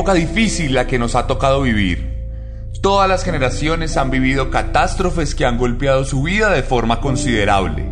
Época 0.00 0.14
difícil 0.14 0.72
la 0.72 0.86
que 0.86 0.98
nos 0.98 1.14
ha 1.14 1.26
tocado 1.26 1.60
vivir. 1.60 2.24
Todas 2.80 3.06
las 3.06 3.22
generaciones 3.22 3.98
han 3.98 4.10
vivido 4.10 4.48
catástrofes 4.48 5.34
que 5.34 5.44
han 5.44 5.58
golpeado 5.58 6.06
su 6.06 6.22
vida 6.22 6.48
de 6.48 6.62
forma 6.62 7.02
considerable. 7.02 7.86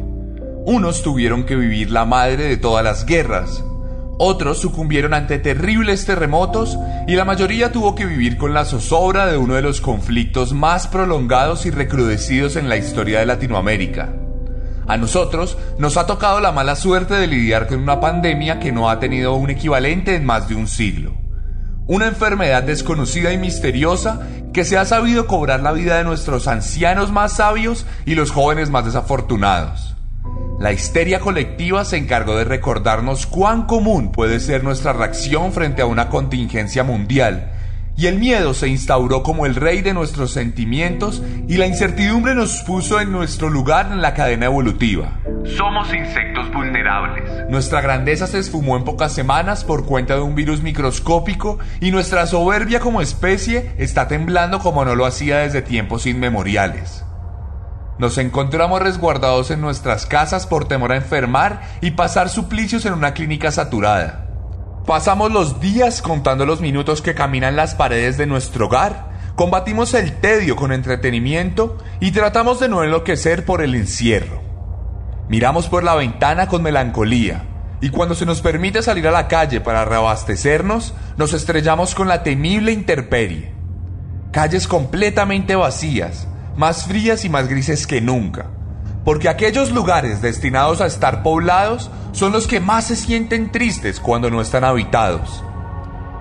Unos 0.65 1.03
tuvieron 1.03 1.45
que 1.45 1.55
vivir 1.55 1.91
la 1.91 2.07
madre 2.07 2.45
de 2.45 2.57
todas 2.57 2.83
las 2.83 3.05
guerras, 3.05 3.63
otros 4.17 4.59
sucumbieron 4.59 5.13
ante 5.13 5.39
terribles 5.39 6.07
terremotos 6.07 6.79
y 7.07 7.15
la 7.15 7.27
mayoría 7.27 7.73
tuvo 7.73 7.95
que 7.95 8.07
vivir 8.07 8.39
con 8.39 8.55
la 8.55 8.65
zozobra 8.65 9.27
de 9.27 9.37
uno 9.37 9.53
de 9.57 9.61
los 9.61 9.83
conflictos 9.83 10.55
más 10.55 10.87
prolongados 10.87 11.67
y 11.67 11.71
recrudecidos 11.71 12.57
en 12.57 12.71
la 12.71 12.79
historia 12.79 13.21
de 13.21 13.27
Latinoamérica. 13.27 14.15
A 14.87 14.97
nosotros 14.97 15.59
nos 15.79 15.99
ha 15.99 16.07
tocado 16.07 16.41
la 16.41 16.53
mala 16.53 16.75
suerte 16.75 17.13
de 17.13 17.27
lidiar 17.27 17.67
con 17.67 17.81
una 17.81 18.01
pandemia 18.01 18.59
que 18.61 18.73
no 18.73 18.89
ha 18.89 18.99
tenido 18.99 19.35
un 19.35 19.51
equivalente 19.51 20.15
en 20.15 20.25
más 20.25 20.49
de 20.49 20.55
un 20.55 20.69
siglo. 20.69 21.18
Una 21.89 22.07
enfermedad 22.07 22.63
desconocida 22.65 23.33
y 23.33 23.39
misteriosa 23.39 24.21
que 24.53 24.67
se 24.67 24.77
ha 24.77 24.85
sabido 24.85 25.27
cobrar 25.27 25.61
la 25.61 25.73
vida 25.73 25.97
de 25.97 26.05
nuestros 26.05 26.47
ancianos 26.47 27.11
más 27.11 27.37
sabios 27.37 27.87
y 28.05 28.15
los 28.15 28.31
jóvenes 28.31 28.69
más 28.69 28.85
desafortunados. 28.85 29.97
La 30.61 30.71
histeria 30.71 31.19
colectiva 31.19 31.87
se 31.87 31.97
encargó 31.97 32.37
de 32.37 32.45
recordarnos 32.45 33.27
cuán 33.27 33.63
común 33.63 34.13
puede 34.13 34.39
ser 34.39 34.65
nuestra 34.65 34.93
reacción 34.93 35.51
frente 35.55 35.81
a 35.81 35.87
una 35.87 36.11
contingencia 36.11 36.85
mundial, 36.85 37.53
y 37.99 38.07
el 38.07 38.17
miedo 38.21 38.55
se 38.55 38.69
instauró 38.69 39.25
como 39.25 39.45
el 39.45 39.57
rey 39.57 39.83
de 39.83 39.93
nuestros 39.93 40.31
sentimientos 40.31 41.21
y 41.49 41.57
la 41.57 41.67
incertidumbre 41.67 42.37
nos 42.37 42.63
puso 42.63 43.01
en 43.01 43.11
nuestro 43.11 43.51
lugar 43.51 43.91
en 43.91 44.01
la 44.01 44.15
cadena 44.15 44.47
evolutiva. 44.47 45.19
Somos 45.57 45.93
insectos 45.93 46.49
vulnerables. 46.53 47.51
Nuestra 47.51 47.81
grandeza 47.81 48.29
se 48.29 48.39
esfumó 48.39 48.77
en 48.77 48.85
pocas 48.85 49.13
semanas 49.13 49.65
por 49.65 49.85
cuenta 49.85 50.15
de 50.15 50.21
un 50.21 50.37
virus 50.37 50.63
microscópico 50.63 51.59
y 51.81 51.91
nuestra 51.91 52.29
soberbia 52.29 52.79
como 52.79 53.01
especie 53.01 53.73
está 53.79 54.07
temblando 54.07 54.61
como 54.61 54.85
no 54.85 54.95
lo 54.95 55.05
hacía 55.05 55.39
desde 55.39 55.63
tiempos 55.63 56.07
inmemoriales. 56.07 57.05
Nos 57.99 58.17
encontramos 58.19 58.81
resguardados 58.81 59.51
en 59.51 59.61
nuestras 59.61 60.07
casas 60.07 60.47
por 60.47 60.69
temor 60.69 60.93
a 60.93 60.97
enfermar 60.97 61.63
y 61.81 61.91
pasar 61.91 62.29
suplicios 62.29 62.87
en 62.87 62.93
una 62.93 63.13
clínica 63.13 63.51
saturada. 63.51 64.28
Pasamos 64.89 65.31
los 65.31 65.61
días 65.61 66.01
contando 66.01 66.47
los 66.47 66.63
minutos 66.63 67.03
que 67.03 67.15
caminan 67.15 67.57
las 67.57 67.75
paredes 67.75 68.17
de 68.17 68.25
nuestro 68.25 68.69
hogar, 68.69 69.11
combatimos 69.37 69.93
el 69.93 70.15
tedio 70.15 70.57
con 70.57 70.73
entretenimiento 70.73 71.77
y 72.01 72.13
tratamos 72.13 72.59
de 72.59 72.71
no 72.71 72.83
enloquecer 72.83 73.45
por 73.45 73.61
el 73.61 73.75
encierro. 73.75 74.41
Miramos 75.29 75.69
por 75.69 75.85
la 75.85 75.95
ventana 75.95 76.49
con 76.49 76.63
melancolía 76.63 77.45
y 77.83 77.91
cuando 77.91 78.15
se 78.15 78.25
nos 78.25 78.41
permite 78.41 78.83
salir 78.83 79.07
a 79.07 79.11
la 79.11 79.29
calle 79.29 79.61
para 79.61 79.85
reabastecernos, 79.85 80.95
nos 81.19 81.35
estrellamos 81.35 81.95
con 81.95 82.09
la 82.09 82.23
temible 82.23 82.73
intemperie. 82.73 83.53
Calles 84.33 84.67
completamente 84.67 85.55
vacías, 85.55 86.29
más 86.57 86.87
frías 86.87 87.27
y 87.27 87.29
más 87.29 87.47
grises 87.47 87.87
que 87.87 88.01
nunca, 88.01 88.47
porque 89.09 89.31
aquellos 89.31 89.71
lugares 89.71 90.21
destinados 90.21 90.83
a 90.83 90.87
estar 90.87 91.23
poblados 91.23 91.91
son 92.13 92.31
los 92.31 92.47
que 92.47 92.61
más 92.61 92.89
se 92.89 92.95
sienten 92.95 93.51
tristes 93.51 94.01
cuando 94.01 94.29
no 94.29 94.43
están 94.43 94.65
habitados. 94.65 95.43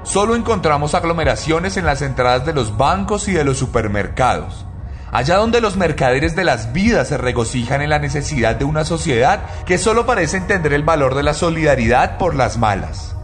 Solo 0.03 0.37
encontramos 0.37 0.95
aglomeraciones 0.95 1.75
en 1.75 1.85
las 1.85 2.01
entradas 2.01 2.45
de 2.45 2.53
los 2.53 2.77
bancos 2.77 3.27
y 3.27 3.33
de 3.33 3.43
los 3.43 3.57
supermercados, 3.57 4.65
allá 5.11 5.35
donde 5.35 5.59
los 5.59 5.75
mercaderes 5.75 6.33
de 6.37 6.45
las 6.45 6.71
vidas 6.71 7.09
se 7.09 7.17
regocijan 7.17 7.81
en 7.81 7.89
la 7.89 7.99
necesidad 7.99 8.55
de 8.55 8.63
una 8.63 8.85
sociedad 8.85 9.41
que 9.65 9.77
solo 9.77 10.05
parece 10.05 10.37
entender 10.37 10.71
el 10.71 10.83
valor 10.83 11.13
de 11.13 11.23
la 11.23 11.33
solidaridad 11.33 12.17
por 12.17 12.35
las 12.35 12.57
malas. 12.57 13.17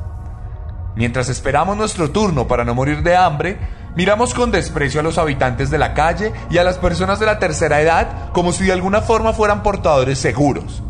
Mientras 0.97 1.29
esperamos 1.29 1.77
nuestro 1.77 2.11
turno 2.11 2.49
para 2.49 2.65
no 2.65 2.75
morir 2.75 3.01
de 3.01 3.15
hambre, 3.15 3.59
Miramos 3.95 4.33
con 4.33 4.49
desprecio 4.49 5.01
a 5.01 5.03
los 5.03 5.19
habitantes 5.19 5.69
de 5.69 5.77
la 5.77 5.93
calle 5.93 6.33
y 6.49 6.57
a 6.57 6.63
las 6.63 6.79
personas 6.79 7.19
de 7.19 7.27
la 7.27 7.37
tercera 7.37 7.79
edad 7.79 8.31
como 8.31 8.51
si 8.51 8.65
de 8.65 8.73
alguna 8.73 9.01
forma 9.01 9.33
fueran 9.33 9.61
portadores 9.61 10.17
seguros. 10.17 10.81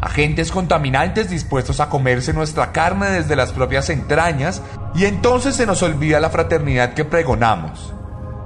Agentes 0.00 0.52
contaminantes 0.52 1.28
dispuestos 1.28 1.80
a 1.80 1.88
comerse 1.88 2.32
nuestra 2.32 2.70
carne 2.70 3.10
desde 3.10 3.34
las 3.34 3.52
propias 3.52 3.90
entrañas 3.90 4.62
y 4.94 5.06
entonces 5.06 5.56
se 5.56 5.66
nos 5.66 5.82
olvida 5.82 6.20
la 6.20 6.30
fraternidad 6.30 6.94
que 6.94 7.04
pregonamos. 7.04 7.92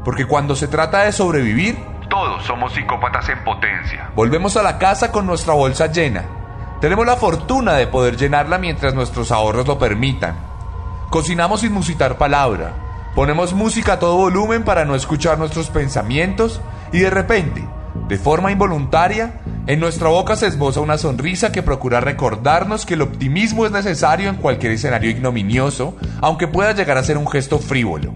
Porque 0.02 0.24
cuando 0.24 0.56
se 0.56 0.68
trata 0.68 1.02
de 1.02 1.12
sobrevivir, 1.12 1.76
todos 2.08 2.42
somos 2.44 2.72
psicópatas 2.72 3.28
en 3.28 3.44
potencia. 3.44 4.10
Volvemos 4.14 4.56
a 4.56 4.62
la 4.62 4.78
casa 4.78 5.12
con 5.12 5.26
nuestra 5.26 5.52
bolsa 5.52 5.88
llena. 5.88 6.24
Tenemos 6.80 7.04
la 7.04 7.16
fortuna 7.16 7.74
de 7.74 7.86
poder 7.86 8.16
llenarla 8.16 8.56
mientras 8.56 8.94
nuestros 8.94 9.30
ahorros 9.30 9.66
lo 9.66 9.78
permitan. 9.78 10.36
Cocinamos 11.10 11.60
sin 11.60 11.72
musitar 11.72 12.16
palabra 12.16 12.85
Ponemos 13.16 13.54
música 13.54 13.94
a 13.94 13.98
todo 13.98 14.14
volumen 14.18 14.62
para 14.62 14.84
no 14.84 14.94
escuchar 14.94 15.38
nuestros 15.38 15.70
pensamientos 15.70 16.60
y 16.92 16.98
de 16.98 17.08
repente, 17.08 17.66
de 18.08 18.18
forma 18.18 18.52
involuntaria, 18.52 19.40
en 19.66 19.80
nuestra 19.80 20.08
boca 20.10 20.36
se 20.36 20.46
esboza 20.46 20.80
una 20.80 20.98
sonrisa 20.98 21.50
que 21.50 21.62
procura 21.62 22.00
recordarnos 22.00 22.84
que 22.84 22.92
el 22.92 23.00
optimismo 23.00 23.64
es 23.64 23.72
necesario 23.72 24.28
en 24.28 24.36
cualquier 24.36 24.72
escenario 24.72 25.08
ignominioso, 25.08 25.96
aunque 26.20 26.46
pueda 26.46 26.72
llegar 26.72 26.98
a 26.98 27.02
ser 27.04 27.16
un 27.16 27.26
gesto 27.26 27.58
frívolo. 27.58 28.12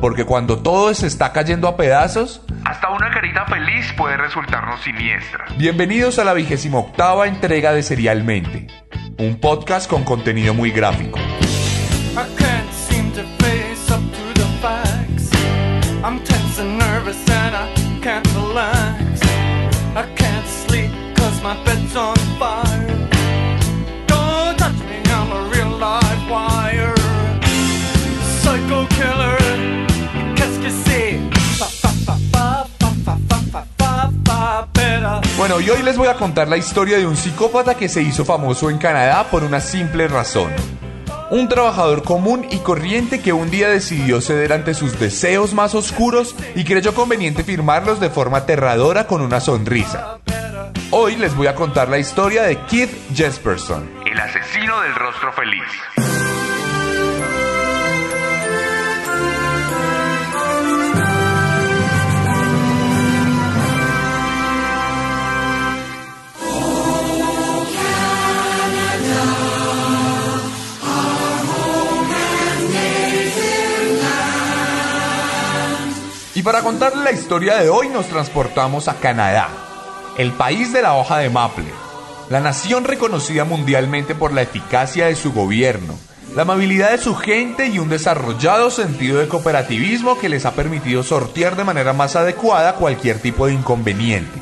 Porque 0.00 0.24
cuando 0.24 0.60
todo 0.60 0.94
se 0.94 1.06
está 1.06 1.34
cayendo 1.34 1.68
a 1.68 1.76
pedazos, 1.76 2.40
hasta 2.64 2.88
una 2.88 3.10
carita 3.10 3.44
feliz 3.44 3.92
puede 3.94 4.16
resultarnos 4.16 4.80
siniestra. 4.80 5.44
Bienvenidos 5.58 6.18
a 6.18 6.24
la 6.24 6.32
vigésima 6.32 6.82
entrega 7.26 7.74
de 7.74 7.82
Serialmente, 7.82 8.68
un 9.18 9.38
podcast 9.38 9.86
con 9.86 10.04
contenido 10.04 10.54
muy 10.54 10.70
gráfico. 10.70 11.18
I 17.10 18.00
can't 18.02 18.26
relax. 18.34 19.22
I 19.96 20.04
can't 20.14 20.46
sleep 20.46 20.90
cause 21.16 21.42
my 21.42 21.56
bed's 21.64 21.96
on 21.96 22.16
fire. 22.38 23.08
Don't 24.06 24.58
touch 24.58 24.78
me, 24.88 25.00
I'm 25.06 25.32
a 25.32 25.48
real 25.48 25.78
wire. 26.28 26.94
Psycho 28.42 28.86
killer? 28.88 29.38
Bueno, 35.38 35.60
y 35.60 35.70
hoy 35.70 35.82
les 35.82 35.96
voy 35.96 36.08
a 36.08 36.14
contar 36.14 36.48
la 36.48 36.56
historia 36.56 36.98
de 36.98 37.06
un 37.06 37.16
psicópata 37.16 37.76
que 37.76 37.88
se 37.88 38.02
hizo 38.02 38.24
famoso 38.24 38.70
en 38.70 38.78
Canadá 38.78 39.24
por 39.30 39.44
una 39.44 39.60
simple 39.60 40.08
razón 40.08 40.50
un 41.30 41.48
trabajador 41.48 42.02
común 42.02 42.46
y 42.50 42.58
corriente 42.58 43.20
que 43.20 43.32
un 43.32 43.50
día 43.50 43.68
decidió 43.68 44.20
ceder 44.20 44.52
ante 44.52 44.74
sus 44.74 44.98
deseos 44.98 45.54
más 45.54 45.74
oscuros 45.74 46.34
y 46.54 46.64
creyó 46.64 46.94
conveniente 46.94 47.44
firmarlos 47.44 48.00
de 48.00 48.10
forma 48.10 48.38
aterradora 48.38 49.06
con 49.06 49.20
una 49.20 49.40
sonrisa. 49.40 50.18
Hoy 50.90 51.16
les 51.16 51.34
voy 51.36 51.46
a 51.48 51.54
contar 51.54 51.88
la 51.88 51.98
historia 51.98 52.44
de 52.44 52.56
Keith 52.66 52.90
Jesperson, 53.14 53.90
el 54.06 54.18
asesino 54.18 54.80
del 54.80 54.94
rostro 54.94 55.32
feliz. 55.32 56.07
Para 76.48 76.62
contarle 76.62 77.04
la 77.04 77.12
historia 77.12 77.56
de 77.56 77.68
hoy 77.68 77.90
nos 77.90 78.06
transportamos 78.06 78.88
a 78.88 78.94
Canadá, 78.94 79.50
el 80.16 80.32
país 80.32 80.72
de 80.72 80.80
la 80.80 80.94
hoja 80.94 81.18
de 81.18 81.28
maple, 81.28 81.66
la 82.30 82.40
nación 82.40 82.84
reconocida 82.84 83.44
mundialmente 83.44 84.14
por 84.14 84.32
la 84.32 84.40
eficacia 84.40 85.08
de 85.08 85.14
su 85.14 85.34
gobierno, 85.34 85.98
la 86.34 86.42
amabilidad 86.42 86.92
de 86.92 86.96
su 86.96 87.14
gente 87.14 87.66
y 87.66 87.78
un 87.78 87.90
desarrollado 87.90 88.70
sentido 88.70 89.18
de 89.18 89.28
cooperativismo 89.28 90.18
que 90.18 90.30
les 90.30 90.46
ha 90.46 90.54
permitido 90.54 91.02
sortear 91.02 91.54
de 91.54 91.64
manera 91.64 91.92
más 91.92 92.16
adecuada 92.16 92.76
cualquier 92.76 93.18
tipo 93.18 93.46
de 93.46 93.52
inconveniente. 93.52 94.40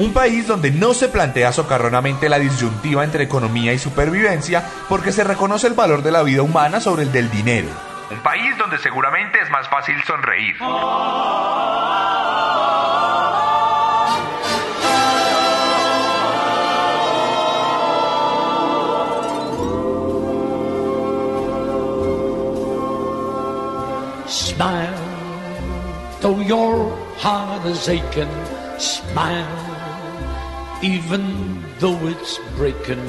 Un 0.00 0.12
país 0.12 0.46
donde 0.46 0.70
no 0.70 0.92
se 0.92 1.08
plantea 1.08 1.50
socarronamente 1.52 2.28
la 2.28 2.40
disyuntiva 2.40 3.04
entre 3.04 3.24
economía 3.24 3.72
y 3.72 3.78
supervivencia 3.78 4.68
porque 4.86 5.12
se 5.12 5.24
reconoce 5.24 5.66
el 5.66 5.72
valor 5.72 6.02
de 6.02 6.12
la 6.12 6.22
vida 6.24 6.42
humana 6.42 6.78
sobre 6.78 7.04
el 7.04 7.12
del 7.12 7.30
dinero. 7.30 7.91
Un 8.12 8.18
país 8.18 8.58
donde 8.58 8.76
seguramente 8.76 9.40
es 9.40 9.48
más 9.48 9.66
fácil 9.70 9.96
sonreír. 10.04 10.54
Smile, 24.28 24.92
though 26.20 26.38
your 26.40 26.94
heart 27.18 27.64
is 27.64 27.88
aching. 27.88 28.28
Smile, 28.78 29.46
even 30.82 31.64
though 31.80 31.98
it's 32.08 32.38
breaking. 32.58 33.00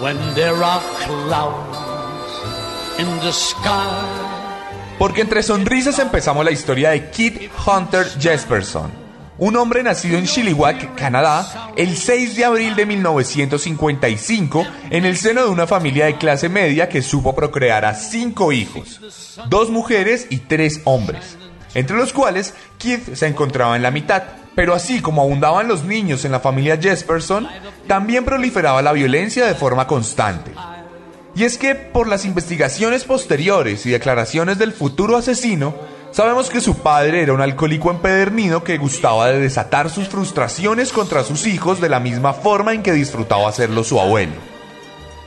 When 0.00 0.16
there 0.34 0.62
are 0.62 0.80
clouds. 1.00 1.69
Porque 4.98 5.22
entre 5.22 5.42
sonrisas 5.42 5.98
empezamos 5.98 6.44
la 6.44 6.50
historia 6.50 6.90
de 6.90 7.08
Kit 7.08 7.50
Hunter 7.66 8.06
Jesperson, 8.20 8.90
un 9.38 9.56
hombre 9.56 9.82
nacido 9.82 10.18
en 10.18 10.26
Chilliwack, 10.26 10.96
Canadá, 10.96 11.70
el 11.76 11.96
6 11.96 12.36
de 12.36 12.44
abril 12.44 12.76
de 12.76 12.84
1955, 12.84 14.66
en 14.90 15.06
el 15.06 15.16
seno 15.16 15.44
de 15.44 15.48
una 15.48 15.66
familia 15.66 16.04
de 16.04 16.18
clase 16.18 16.50
media 16.50 16.90
que 16.90 17.00
supo 17.00 17.34
procrear 17.34 17.86
a 17.86 17.94
cinco 17.94 18.52
hijos, 18.52 19.00
dos 19.48 19.70
mujeres 19.70 20.26
y 20.28 20.40
tres 20.40 20.82
hombres, 20.84 21.38
entre 21.72 21.96
los 21.96 22.12
cuales 22.12 22.52
Keith 22.76 23.14
se 23.14 23.26
encontraba 23.26 23.76
en 23.76 23.82
la 23.82 23.90
mitad. 23.90 24.24
Pero 24.54 24.74
así 24.74 25.00
como 25.00 25.22
abundaban 25.22 25.68
los 25.68 25.84
niños 25.84 26.26
en 26.26 26.32
la 26.32 26.40
familia 26.40 26.76
Jesperson, 26.76 27.48
también 27.86 28.26
proliferaba 28.26 28.82
la 28.82 28.92
violencia 28.92 29.46
de 29.46 29.54
forma 29.54 29.86
constante. 29.86 30.50
Y 31.34 31.44
es 31.44 31.58
que 31.58 31.74
por 31.74 32.08
las 32.08 32.24
investigaciones 32.24 33.04
posteriores 33.04 33.86
y 33.86 33.90
declaraciones 33.90 34.58
del 34.58 34.72
futuro 34.72 35.16
asesino, 35.16 35.74
Sabemos 36.12 36.50
que 36.50 36.60
su 36.60 36.78
padre 36.78 37.22
era 37.22 37.32
un 37.32 37.40
alcohólico 37.40 37.88
empedernido 37.88 38.64
que 38.64 38.78
gustaba 38.78 39.28
de 39.28 39.38
desatar 39.38 39.90
sus 39.90 40.08
frustraciones 40.08 40.92
contra 40.92 41.22
sus 41.22 41.46
hijos 41.46 41.80
de 41.80 41.88
la 41.88 42.00
misma 42.00 42.32
forma 42.32 42.74
en 42.74 42.82
que 42.82 42.92
disfrutaba 42.92 43.48
hacerlo 43.48 43.84
su 43.84 44.00
abuelo. 44.00 44.32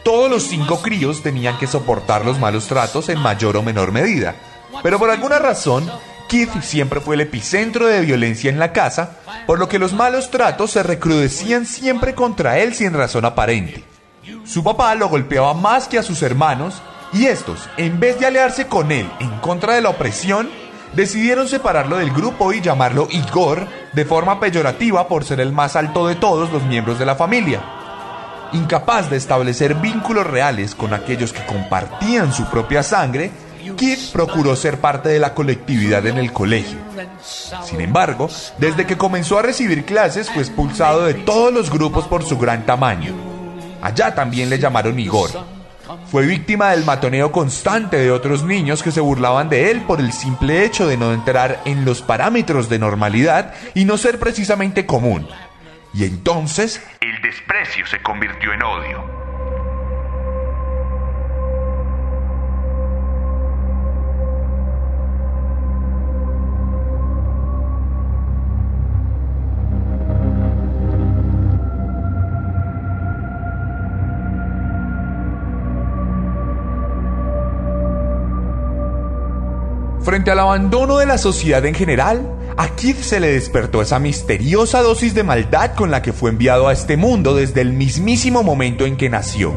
Todos 0.04 0.30
los 0.30 0.44
cinco 0.44 0.82
críos 0.82 1.24
tenían 1.24 1.58
que 1.58 1.68
soportar 1.68 2.26
los 2.26 2.38
malos 2.38 2.68
tratos 2.68 3.08
en 3.08 3.20
mayor 3.20 3.56
o 3.56 3.64
menor 3.64 3.94
medida, 3.94 4.36
pero 4.82 5.00
por 5.00 5.10
alguna 5.10 5.40
razón, 5.40 5.90
Keith 6.28 6.62
siempre 6.62 7.00
fue 7.00 7.16
el 7.16 7.22
epicentro 7.22 7.88
de 7.88 8.02
violencia 8.02 8.50
en 8.50 8.60
la 8.60 8.74
casa, 8.74 9.20
por 9.48 9.60
lo 9.60 9.70
que 9.70 9.80
los 9.80 9.94
malos 9.94 10.32
tratos 10.32 10.72
se 10.72 10.84
recrudecían 10.84 11.66
siempre 11.66 12.14
contra 12.14 12.60
él 12.60 12.74
sin 12.74 12.92
razón 12.92 13.24
aparente. 13.24 13.93
Su 14.46 14.64
papá 14.64 14.96
lo 14.96 15.10
golpeaba 15.10 15.54
más 15.54 15.88
que 15.88 15.98
a 15.98 16.04
sus 16.04 16.22
hermanos, 16.22 16.82
y 17.14 17.26
estos, 17.26 17.70
en 17.78 18.00
vez 18.00 18.20
de 18.20 18.26
aliarse 18.26 18.68
con 18.68 18.92
él 18.92 19.10
en 19.20 19.30
contra 19.40 19.76
de 19.76 19.82
la 19.82 19.90
opresión, 19.90 20.50
decidieron 20.96 21.48
separarlo 21.48 21.98
del 21.98 22.12
grupo 22.12 22.54
y 22.54 22.62
llamarlo 22.62 23.08
Igor 23.12 23.68
de 23.94 24.06
forma 24.06 24.40
peyorativa 24.40 25.08
por 25.08 25.24
ser 25.24 25.40
el 25.40 25.52
más 25.52 25.76
alto 25.76 26.08
de 26.08 26.16
todos 26.16 26.52
los 26.52 26.64
miembros 26.64 27.00
de 27.00 27.06
la 27.06 27.16
familia. 27.16 27.62
Incapaz 28.54 29.10
de 29.10 29.18
establecer 29.18 29.76
vínculos 29.76 30.28
reales 30.28 30.76
con 30.76 30.94
aquellos 30.94 31.34
que 31.34 31.46
compartían 31.46 32.32
su 32.34 32.46
propia 32.46 32.84
sangre, 32.84 33.32
Kid 33.78 33.98
procuró 34.12 34.56
ser 34.56 34.80
parte 34.80 35.10
de 35.10 35.20
la 35.20 35.34
colectividad 35.34 36.06
en 36.06 36.18
el 36.18 36.32
colegio. 36.34 36.78
Sin 37.64 37.82
embargo, 37.82 38.30
desde 38.58 38.86
que 38.86 38.98
comenzó 38.98 39.40
a 39.40 39.42
recibir 39.42 39.86
clases 39.86 40.30
fue 40.30 40.44
expulsado 40.44 41.06
de 41.06 41.14
todos 41.14 41.54
los 41.54 41.72
grupos 41.72 42.06
por 42.06 42.24
su 42.24 42.38
gran 42.38 42.66
tamaño. 42.66 43.33
Allá 43.84 44.16
también 44.16 44.50
le 44.50 44.60
llamaron 44.60 44.98
Igor, 44.98 45.30
fue 46.10 46.26
víctima 46.26 46.70
del 46.70 46.86
matoneo 46.86 47.34
constante 47.34 47.98
de 47.98 48.12
otros 48.12 48.46
niños 48.46 48.82
que 48.82 48.92
se 48.92 49.02
burlaban 49.02 49.50
de 49.50 49.72
él 49.72 49.82
por 49.82 50.00
el 50.00 50.14
simple 50.14 50.64
hecho 50.64 50.88
de 50.88 50.96
no 50.96 51.12
entrar 51.12 51.60
en 51.66 51.84
los 51.84 52.02
parámetros 52.02 52.70
de 52.70 52.80
normalidad 52.80 53.54
y 53.74 53.84
no 53.84 53.98
ser 53.98 54.20
precisamente 54.20 54.86
común. 54.86 55.28
Y 55.94 56.06
entonces 56.06 56.82
el 57.02 57.22
desprecio 57.22 57.86
se 57.86 58.02
convirtió 58.02 58.54
en 58.54 58.64
odio. 58.64 59.23
Frente 80.04 80.32
al 80.32 80.40
abandono 80.40 80.98
de 80.98 81.06
la 81.06 81.18
sociedad 81.18 81.66
en 81.66 81.74
general, 81.74 82.30
a 82.58 82.76
Keith 82.76 83.00
se 83.00 83.22
le 83.22 83.32
despertó 83.32 83.82
esa 83.82 84.00
misteriosa 84.00 84.82
dosis 84.82 85.14
de 85.14 85.24
maldad 85.24 85.76
con 85.76 85.92
la 85.92 86.02
que 86.02 86.12
fue 86.12 86.30
enviado 86.30 86.68
a 86.68 86.74
este 86.74 86.98
mundo 86.98 87.34
desde 87.36 87.62
el 87.62 87.72
mismísimo 87.72 88.44
momento 88.44 88.86
en 88.86 88.98
que 88.98 89.10
nació. 89.10 89.54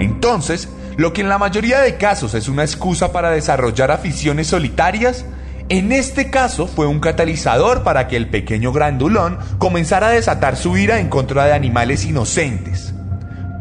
Entonces, 0.00 0.68
lo 0.96 1.12
que 1.12 1.20
en 1.20 1.28
la 1.28 1.38
mayoría 1.38 1.78
de 1.78 1.98
casos 1.98 2.34
es 2.34 2.48
una 2.48 2.64
excusa 2.64 3.12
para 3.12 3.30
desarrollar 3.30 3.92
aficiones 3.92 4.48
solitarias, 4.48 5.24
en 5.68 5.92
este 5.92 6.28
caso 6.28 6.66
fue 6.66 6.88
un 6.88 6.98
catalizador 6.98 7.84
para 7.84 8.08
que 8.08 8.16
el 8.16 8.28
pequeño 8.28 8.72
grandulón 8.72 9.38
comenzara 9.58 10.08
a 10.08 10.12
desatar 10.12 10.56
su 10.56 10.76
ira 10.76 10.98
en 10.98 11.08
contra 11.08 11.44
de 11.44 11.52
animales 11.52 12.04
inocentes 12.04 12.92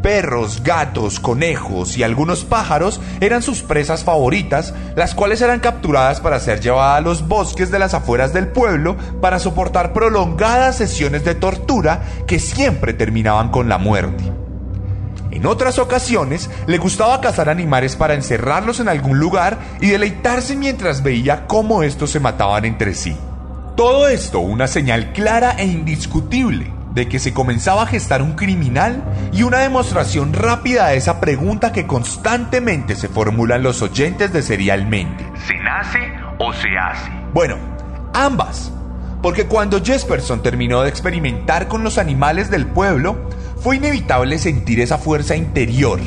Perros, 0.07 0.63
gatos, 0.63 1.19
conejos 1.19 1.97
y 1.97 2.03
algunos 2.03 2.45
pájaros 2.45 3.01
eran 3.19 3.41
sus 3.41 3.61
presas 3.61 4.05
favoritas, 4.05 4.73
las 4.95 5.13
cuales 5.13 5.41
eran 5.41 5.59
capturadas 5.59 6.21
para 6.21 6.39
ser 6.39 6.61
llevadas 6.61 6.99
a 6.99 7.01
los 7.01 7.27
bosques 7.27 7.71
de 7.71 7.79
las 7.79 7.93
afueras 7.93 8.31
del 8.31 8.47
pueblo 8.47 8.95
para 9.19 9.37
soportar 9.37 9.91
prolongadas 9.91 10.77
sesiones 10.77 11.25
de 11.25 11.35
tortura 11.35 12.03
que 12.25 12.39
siempre 12.39 12.93
terminaban 12.93 13.49
con 13.49 13.67
la 13.67 13.79
muerte. 13.79 14.23
En 15.29 15.45
otras 15.45 15.77
ocasiones 15.77 16.49
le 16.67 16.77
gustaba 16.77 17.19
cazar 17.19 17.49
animales 17.49 17.97
para 17.97 18.13
encerrarlos 18.13 18.79
en 18.79 18.87
algún 18.87 19.19
lugar 19.19 19.57
y 19.81 19.87
deleitarse 19.87 20.55
mientras 20.55 21.03
veía 21.03 21.47
cómo 21.47 21.83
estos 21.83 22.11
se 22.11 22.21
mataban 22.21 22.63
entre 22.63 22.93
sí. 22.93 23.13
Todo 23.75 24.07
esto 24.07 24.39
una 24.39 24.67
señal 24.67 25.11
clara 25.11 25.55
e 25.57 25.65
indiscutible 25.65 26.76
de 26.97 27.07
que 27.07 27.19
se 27.19 27.31
comenzaba 27.31 27.83
a 27.83 27.85
gestar 27.85 28.23
un 28.23 28.33
criminal 28.33 29.03
y 29.31 29.43
una 29.43 29.59
demostración 29.59 30.33
rápida 30.33 30.87
de 30.87 30.97
esa 30.97 31.19
pregunta 31.19 31.71
que 31.71 31.85
constantemente 31.85 32.95
se 32.95 33.07
formulan 33.07 33.61
los 33.61 33.83
oyentes 33.83 34.33
de 34.33 34.41
Serialmente. 34.41 35.23
¿Se 35.45 35.53
nace 35.59 35.99
o 36.39 36.51
se 36.53 36.75
hace? 36.75 37.11
Bueno, 37.33 37.57
ambas. 38.15 38.71
Porque 39.21 39.45
cuando 39.45 39.83
Jesperson 39.83 40.41
terminó 40.41 40.81
de 40.81 40.89
experimentar 40.89 41.67
con 41.67 41.83
los 41.83 41.99
animales 41.99 42.49
del 42.49 42.65
pueblo, 42.65 43.29
fue 43.61 43.75
inevitable 43.75 44.39
sentir 44.39 44.79
esa 44.79 44.97
fuerza 44.97 45.35
interior 45.35 45.99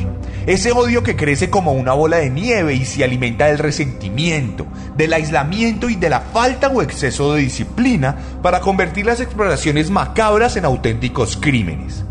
ese 0.47 0.73
odio 0.73 1.03
que 1.03 1.17
crece 1.17 1.51
como 1.51 1.73
una 1.73 1.93
bola 1.93 2.19
de 2.19 2.31
nieve 2.31 2.75
y 2.75 2.85
se 2.85 3.05
alimenta 3.05 3.47
del 3.47 3.59
resentimiento, 3.59 4.67
del 4.97 5.13
aislamiento 5.13 5.89
y 5.91 5.97
de 5.97 6.11
la 6.11 6.21
falta 6.21 6.69
o 6.69 6.83
exceso 6.83 7.35
de 7.35 7.43
disciplina 7.43 8.17
para 8.43 8.61
convertir 8.61 9.07
las 9.07 9.21
exploraciones 9.21 9.91
macabras 9.91 10.57
en 10.57 10.65
auténticos 10.65 11.37
crímenes. 11.37 12.05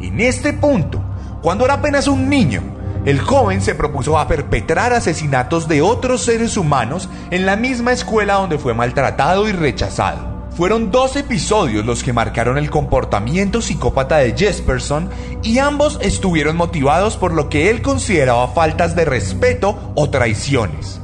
En 0.00 0.20
este 0.20 0.52
punto, 0.52 1.02
cuando 1.42 1.64
era 1.64 1.74
apenas 1.74 2.06
un 2.08 2.28
niño, 2.28 2.62
el 3.04 3.20
joven 3.20 3.62
se 3.62 3.74
propuso 3.74 4.18
a 4.18 4.26
perpetrar 4.26 4.92
asesinatos 4.92 5.68
de 5.68 5.80
otros 5.80 6.24
seres 6.24 6.56
humanos 6.56 7.08
en 7.30 7.46
la 7.46 7.56
misma 7.56 7.92
escuela 7.92 8.34
donde 8.34 8.58
fue 8.58 8.74
maltratado 8.74 9.48
y 9.48 9.52
rechazado. 9.52 10.35
Fueron 10.56 10.90
dos 10.90 11.16
episodios 11.16 11.84
los 11.84 12.02
que 12.02 12.14
marcaron 12.14 12.56
el 12.56 12.70
comportamiento 12.70 13.60
psicópata 13.60 14.16
de 14.16 14.34
Jesperson 14.34 15.10
y 15.42 15.58
ambos 15.58 15.98
estuvieron 16.00 16.56
motivados 16.56 17.18
por 17.18 17.34
lo 17.34 17.50
que 17.50 17.68
él 17.68 17.82
consideraba 17.82 18.48
faltas 18.48 18.96
de 18.96 19.04
respeto 19.04 19.92
o 19.94 20.08
traiciones. 20.08 20.98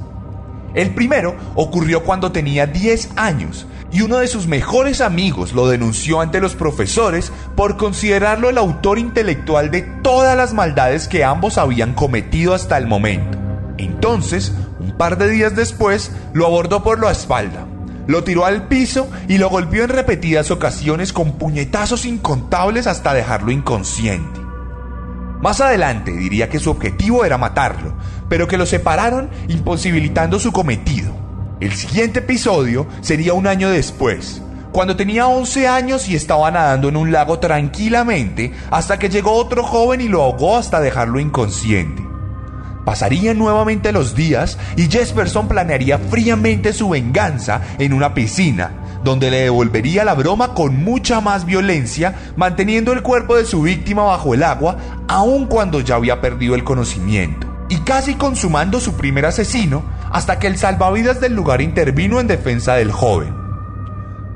El 0.72 0.94
primero 0.94 1.36
ocurrió 1.54 2.02
cuando 2.02 2.32
tenía 2.32 2.66
10 2.66 3.10
años 3.16 3.66
y 3.92 4.00
uno 4.00 4.16
de 4.16 4.26
sus 4.26 4.46
mejores 4.46 5.02
amigos 5.02 5.52
lo 5.52 5.68
denunció 5.68 6.22
ante 6.22 6.40
los 6.40 6.54
profesores 6.54 7.30
por 7.54 7.76
considerarlo 7.76 8.48
el 8.48 8.56
autor 8.56 8.98
intelectual 8.98 9.70
de 9.70 9.82
todas 9.82 10.34
las 10.34 10.54
maldades 10.54 11.08
que 11.08 11.24
ambos 11.24 11.58
habían 11.58 11.92
cometido 11.92 12.54
hasta 12.54 12.78
el 12.78 12.86
momento. 12.86 13.36
Entonces, 13.76 14.54
un 14.80 14.96
par 14.96 15.18
de 15.18 15.28
días 15.28 15.54
después, 15.54 16.10
lo 16.32 16.46
abordó 16.46 16.82
por 16.82 17.02
la 17.02 17.12
espalda 17.12 17.66
lo 18.06 18.24
tiró 18.24 18.44
al 18.44 18.68
piso 18.68 19.08
y 19.28 19.38
lo 19.38 19.48
golpeó 19.48 19.84
en 19.84 19.90
repetidas 19.90 20.50
ocasiones 20.50 21.12
con 21.12 21.32
puñetazos 21.32 22.04
incontables 22.04 22.86
hasta 22.86 23.14
dejarlo 23.14 23.50
inconsciente. 23.50 24.40
Más 25.40 25.60
adelante 25.60 26.12
diría 26.12 26.48
que 26.48 26.60
su 26.60 26.70
objetivo 26.70 27.24
era 27.24 27.36
matarlo, 27.36 27.94
pero 28.28 28.46
que 28.46 28.56
lo 28.56 28.64
separaron 28.66 29.28
imposibilitando 29.48 30.38
su 30.38 30.52
cometido. 30.52 31.12
El 31.60 31.72
siguiente 31.72 32.20
episodio 32.20 32.86
sería 33.00 33.34
un 33.34 33.46
año 33.46 33.68
después, 33.68 34.42
cuando 34.72 34.96
tenía 34.96 35.26
11 35.26 35.68
años 35.68 36.08
y 36.08 36.16
estaba 36.16 36.50
nadando 36.50 36.88
en 36.88 36.96
un 36.96 37.12
lago 37.12 37.38
tranquilamente 37.38 38.52
hasta 38.70 38.98
que 38.98 39.08
llegó 39.08 39.32
otro 39.32 39.62
joven 39.62 40.00
y 40.00 40.08
lo 40.08 40.22
ahogó 40.22 40.56
hasta 40.56 40.80
dejarlo 40.80 41.20
inconsciente. 41.20 42.11
Pasarían 42.84 43.38
nuevamente 43.38 43.92
los 43.92 44.14
días 44.14 44.58
y 44.76 44.90
Jesperson 44.90 45.48
planearía 45.48 45.98
fríamente 45.98 46.72
su 46.72 46.88
venganza 46.88 47.60
en 47.78 47.92
una 47.92 48.12
piscina, 48.12 48.72
donde 49.04 49.30
le 49.30 49.42
devolvería 49.42 50.04
la 50.04 50.14
broma 50.14 50.54
con 50.54 50.82
mucha 50.82 51.20
más 51.20 51.44
violencia, 51.44 52.14
manteniendo 52.36 52.92
el 52.92 53.02
cuerpo 53.02 53.36
de 53.36 53.44
su 53.44 53.62
víctima 53.62 54.02
bajo 54.02 54.34
el 54.34 54.42
agua, 54.42 54.76
aun 55.08 55.46
cuando 55.46 55.80
ya 55.80 55.94
había 55.94 56.20
perdido 56.20 56.54
el 56.54 56.64
conocimiento, 56.64 57.46
y 57.68 57.78
casi 57.78 58.14
consumando 58.14 58.80
su 58.80 58.94
primer 58.94 59.26
asesino, 59.26 59.84
hasta 60.10 60.38
que 60.38 60.46
el 60.46 60.58
salvavidas 60.58 61.20
del 61.20 61.34
lugar 61.34 61.62
intervino 61.62 62.20
en 62.20 62.26
defensa 62.26 62.74
del 62.74 62.90
joven. 62.90 63.34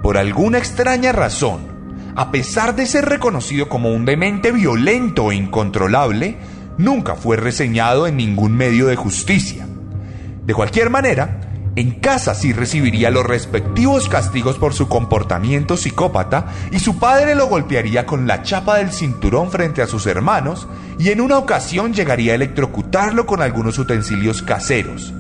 Por 0.03 0.19
alguna 0.19 0.59
extraña 0.59 1.12
razón, 1.12 1.76
a 2.15 2.31
pesar 2.31 2.76
de 2.76 2.87
ser 2.87 3.05
reconocido 3.05 3.69
como 3.69 3.91
un 3.91 4.05
demente 4.05 4.53
violento 4.53 5.33
e 5.33 5.35
incontrolable, 5.35 6.38
nunca 6.78 7.14
fue 7.14 7.37
reseñado 7.37 8.06
en 8.06 8.16
ningún 8.16 8.56
medio 8.56 8.87
de 8.87 8.97
justicia. 8.97 9.66
De 10.45 10.54
cualquier 10.54 10.90
manera, 10.90 11.40
en 11.76 11.90
casa 12.00 12.35
sí 12.35 12.52
recibiría 12.52 13.11
los 13.11 13.26
respectivos 13.26 14.09
castigos 14.09 14.56
por 14.56 14.73
su 14.73 14.88
comportamiento 14.88 15.76
psicópata 15.76 16.47
y 16.71 16.78
su 16.78 16.99
padre 16.99 17.35
lo 17.35 17.49
golpearía 17.49 18.06
con 18.06 18.26
la 18.26 18.42
chapa 18.42 18.78
del 18.78 18.92
cinturón 18.92 19.50
frente 19.50 19.83
a 19.83 19.87
sus 19.87 20.06
hermanos 20.06 20.66
y 20.99 21.11
en 21.11 21.21
una 21.21 21.37
ocasión 21.37 21.92
llegaría 21.92 22.33
a 22.33 22.37
electrocutarlo 22.37 23.26
con 23.26 23.42
algunos 23.42 23.78
utensilios 23.78 24.40
caseros. 24.40 25.12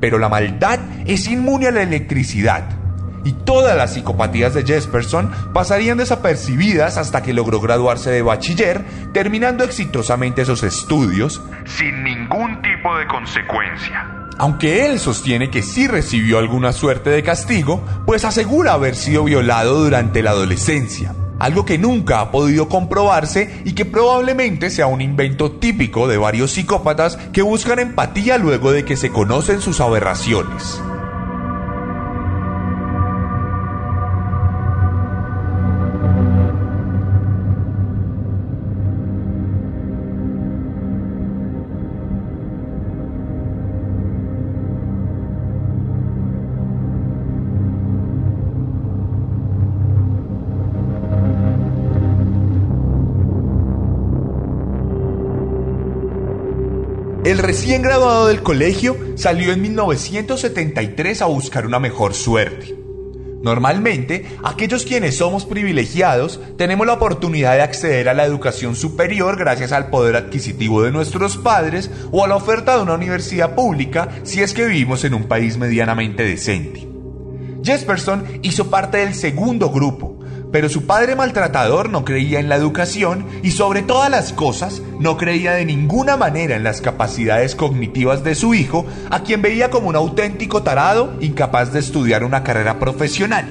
Pero 0.00 0.18
la 0.18 0.28
maldad 0.28 0.80
es 1.06 1.28
inmune 1.28 1.68
a 1.68 1.70
la 1.70 1.82
electricidad 1.82 2.81
y 3.24 3.32
todas 3.32 3.76
las 3.76 3.94
psicopatías 3.94 4.54
de 4.54 4.64
Jesperson 4.64 5.30
pasarían 5.52 5.98
desapercibidas 5.98 6.96
hasta 6.98 7.22
que 7.22 7.32
logró 7.32 7.60
graduarse 7.60 8.10
de 8.10 8.22
bachiller, 8.22 8.84
terminando 9.12 9.64
exitosamente 9.64 10.44
sus 10.44 10.62
estudios 10.62 11.40
sin 11.64 12.02
ningún 12.02 12.60
tipo 12.62 12.96
de 12.96 13.06
consecuencia. 13.06 14.22
Aunque 14.38 14.86
él 14.86 14.98
sostiene 14.98 15.50
que 15.50 15.62
sí 15.62 15.86
recibió 15.86 16.38
alguna 16.38 16.72
suerte 16.72 17.10
de 17.10 17.22
castigo, 17.22 17.84
pues 18.06 18.24
asegura 18.24 18.72
haber 18.72 18.96
sido 18.96 19.24
violado 19.24 19.84
durante 19.84 20.22
la 20.22 20.30
adolescencia, 20.30 21.14
algo 21.38 21.64
que 21.64 21.78
nunca 21.78 22.20
ha 22.20 22.30
podido 22.30 22.68
comprobarse 22.68 23.62
y 23.64 23.74
que 23.74 23.84
probablemente 23.84 24.70
sea 24.70 24.86
un 24.86 25.00
invento 25.00 25.52
típico 25.52 26.08
de 26.08 26.16
varios 26.16 26.52
psicópatas 26.52 27.16
que 27.32 27.42
buscan 27.42 27.78
empatía 27.78 28.38
luego 28.38 28.72
de 28.72 28.84
que 28.84 28.96
se 28.96 29.10
conocen 29.10 29.60
sus 29.60 29.80
aberraciones. 29.80 30.80
El 57.32 57.38
recién 57.38 57.80
graduado 57.80 58.26
del 58.26 58.42
colegio 58.42 58.94
salió 59.14 59.54
en 59.54 59.62
1973 59.62 61.22
a 61.22 61.24
buscar 61.24 61.64
una 61.64 61.78
mejor 61.78 62.12
suerte. 62.12 62.76
Normalmente, 63.42 64.26
aquellos 64.44 64.84
quienes 64.84 65.16
somos 65.16 65.46
privilegiados 65.46 66.40
tenemos 66.58 66.86
la 66.86 66.92
oportunidad 66.92 67.54
de 67.54 67.62
acceder 67.62 68.10
a 68.10 68.12
la 68.12 68.26
educación 68.26 68.76
superior 68.76 69.38
gracias 69.38 69.72
al 69.72 69.88
poder 69.88 70.16
adquisitivo 70.16 70.82
de 70.82 70.90
nuestros 70.90 71.38
padres 71.38 71.90
o 72.10 72.22
a 72.22 72.28
la 72.28 72.36
oferta 72.36 72.76
de 72.76 72.82
una 72.82 72.96
universidad 72.96 73.54
pública 73.54 74.10
si 74.24 74.42
es 74.42 74.52
que 74.52 74.66
vivimos 74.66 75.02
en 75.04 75.14
un 75.14 75.24
país 75.24 75.56
medianamente 75.56 76.24
decente. 76.24 76.86
Jesperson 77.64 78.40
hizo 78.42 78.68
parte 78.68 78.98
del 78.98 79.14
segundo 79.14 79.70
grupo, 79.70 80.11
pero 80.52 80.68
su 80.68 80.86
padre 80.86 81.16
maltratador 81.16 81.88
no 81.88 82.04
creía 82.04 82.38
en 82.38 82.50
la 82.50 82.56
educación 82.56 83.26
y 83.42 83.52
sobre 83.52 83.82
todas 83.82 84.10
las 84.10 84.34
cosas 84.34 84.82
no 85.00 85.16
creía 85.16 85.52
de 85.52 85.64
ninguna 85.64 86.18
manera 86.18 86.54
en 86.54 86.62
las 86.62 86.82
capacidades 86.82 87.56
cognitivas 87.56 88.22
de 88.22 88.34
su 88.34 88.54
hijo, 88.54 88.84
a 89.10 89.22
quien 89.22 89.40
veía 89.40 89.70
como 89.70 89.88
un 89.88 89.96
auténtico 89.96 90.62
tarado 90.62 91.14
incapaz 91.20 91.72
de 91.72 91.80
estudiar 91.80 92.22
una 92.22 92.44
carrera 92.44 92.78
profesional. 92.78 93.46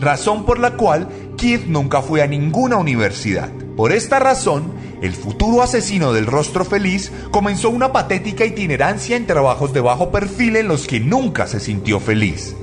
Razón 0.00 0.44
por 0.44 0.58
la 0.58 0.72
cual 0.72 1.08
Keith 1.38 1.66
nunca 1.66 2.02
fue 2.02 2.20
a 2.20 2.26
ninguna 2.26 2.76
universidad. 2.76 3.48
Por 3.76 3.92
esta 3.92 4.18
razón, 4.18 4.72
el 5.02 5.12
futuro 5.12 5.62
asesino 5.62 6.12
del 6.12 6.26
rostro 6.26 6.64
feliz 6.64 7.12
comenzó 7.30 7.70
una 7.70 7.92
patética 7.92 8.44
itinerancia 8.44 9.16
en 9.16 9.26
trabajos 9.26 9.72
de 9.72 9.80
bajo 9.80 10.10
perfil 10.10 10.56
en 10.56 10.68
los 10.68 10.86
que 10.86 10.98
nunca 10.98 11.46
se 11.46 11.60
sintió 11.60 12.00
feliz. 12.00 12.56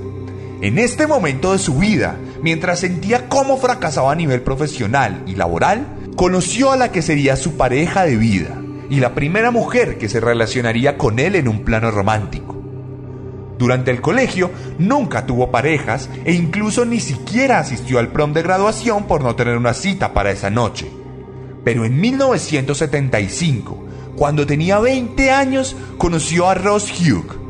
En 0.61 0.77
este 0.77 1.07
momento 1.07 1.53
de 1.53 1.59
su 1.59 1.75
vida, 1.75 2.17
mientras 2.41 2.79
sentía 2.79 3.29
cómo 3.29 3.57
fracasaba 3.57 4.11
a 4.11 4.15
nivel 4.15 4.41
profesional 4.41 5.23
y 5.25 5.35
laboral, 5.35 5.87
conoció 6.15 6.71
a 6.71 6.77
la 6.77 6.91
que 6.91 7.01
sería 7.01 7.35
su 7.35 7.57
pareja 7.57 8.03
de 8.05 8.17
vida 8.17 8.61
y 8.89 8.99
la 8.99 9.15
primera 9.15 9.51
mujer 9.51 9.97
que 9.97 10.09
se 10.09 10.19
relacionaría 10.19 10.97
con 10.97 11.19
él 11.19 11.35
en 11.35 11.47
un 11.47 11.63
plano 11.63 11.91
romántico. 11.91 12.57
Durante 13.57 13.91
el 13.91 14.01
colegio 14.01 14.51
nunca 14.79 15.25
tuvo 15.25 15.51
parejas 15.51 16.09
e 16.25 16.33
incluso 16.33 16.83
ni 16.83 16.99
siquiera 16.99 17.59
asistió 17.59 17.99
al 17.99 18.07
prom 18.07 18.33
de 18.33 18.41
graduación 18.41 19.05
por 19.05 19.23
no 19.23 19.35
tener 19.35 19.55
una 19.55 19.73
cita 19.73 20.13
para 20.13 20.31
esa 20.31 20.49
noche. 20.49 20.91
Pero 21.63 21.85
en 21.85 22.01
1975, 22.01 23.85
cuando 24.15 24.47
tenía 24.47 24.79
20 24.79 25.31
años, 25.31 25.75
conoció 25.97 26.49
a 26.49 26.55
Ross 26.55 26.91
Hugh, 26.91 27.40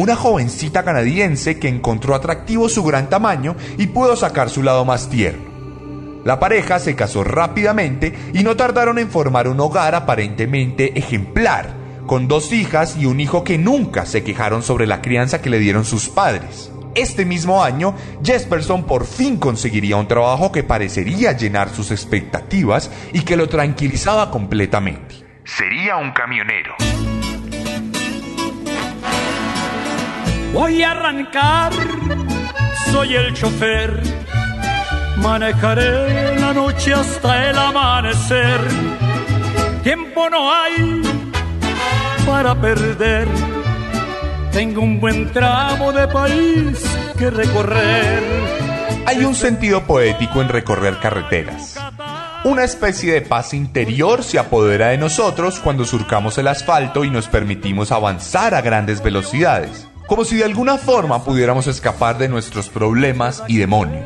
una 0.00 0.16
jovencita 0.16 0.82
canadiense 0.82 1.58
que 1.58 1.68
encontró 1.68 2.14
atractivo 2.14 2.70
su 2.70 2.82
gran 2.82 3.10
tamaño 3.10 3.54
y 3.76 3.88
pudo 3.88 4.16
sacar 4.16 4.48
su 4.48 4.62
lado 4.62 4.86
más 4.86 5.10
tierno. 5.10 5.50
La 6.24 6.40
pareja 6.40 6.78
se 6.78 6.96
casó 6.96 7.22
rápidamente 7.22 8.14
y 8.32 8.42
no 8.42 8.56
tardaron 8.56 8.98
en 8.98 9.10
formar 9.10 9.46
un 9.46 9.60
hogar 9.60 9.94
aparentemente 9.94 10.98
ejemplar, 10.98 11.74
con 12.06 12.28
dos 12.28 12.50
hijas 12.50 12.96
y 12.96 13.04
un 13.04 13.20
hijo 13.20 13.44
que 13.44 13.58
nunca 13.58 14.06
se 14.06 14.24
quejaron 14.24 14.62
sobre 14.62 14.86
la 14.86 15.02
crianza 15.02 15.42
que 15.42 15.50
le 15.50 15.58
dieron 15.58 15.84
sus 15.84 16.08
padres. 16.08 16.72
Este 16.94 17.26
mismo 17.26 17.62
año, 17.62 17.94
Jesperson 18.24 18.84
por 18.84 19.04
fin 19.04 19.36
conseguiría 19.36 19.96
un 19.96 20.08
trabajo 20.08 20.50
que 20.50 20.62
parecería 20.62 21.32
llenar 21.32 21.68
sus 21.68 21.90
expectativas 21.90 22.90
y 23.12 23.20
que 23.20 23.36
lo 23.36 23.50
tranquilizaba 23.50 24.30
completamente. 24.30 25.26
Sería 25.44 25.98
un 25.98 26.12
camionero. 26.12 26.74
Voy 30.52 30.82
a 30.82 30.90
arrancar, 30.90 31.72
soy 32.90 33.14
el 33.14 33.32
chofer. 33.34 34.02
Manejaré 35.18 36.40
la 36.40 36.52
noche 36.52 36.92
hasta 36.92 37.50
el 37.50 37.56
amanecer. 37.56 38.60
Tiempo 39.84 40.28
no 40.28 40.52
hay 40.52 41.02
para 42.26 42.60
perder. 42.60 43.28
Tengo 44.50 44.82
un 44.82 44.98
buen 44.98 45.32
tramo 45.32 45.92
de 45.92 46.08
país 46.08 46.84
que 47.16 47.30
recorrer. 47.30 48.22
Hay 49.06 49.24
un 49.24 49.36
sentido 49.36 49.84
poético 49.84 50.42
en 50.42 50.48
recorrer 50.48 50.98
carreteras. 50.98 51.76
Una 52.42 52.64
especie 52.64 53.12
de 53.12 53.20
paz 53.20 53.54
interior 53.54 54.24
se 54.24 54.38
apodera 54.38 54.88
de 54.88 54.98
nosotros 54.98 55.60
cuando 55.60 55.84
surcamos 55.84 56.38
el 56.38 56.48
asfalto 56.48 57.04
y 57.04 57.10
nos 57.10 57.28
permitimos 57.28 57.92
avanzar 57.92 58.54
a 58.54 58.62
grandes 58.62 59.02
velocidades 59.02 59.89
como 60.10 60.24
si 60.24 60.38
de 60.38 60.44
alguna 60.44 60.76
forma 60.76 61.22
pudiéramos 61.22 61.68
escapar 61.68 62.18
de 62.18 62.28
nuestros 62.28 62.68
problemas 62.68 63.44
y 63.46 63.58
demonios, 63.58 64.04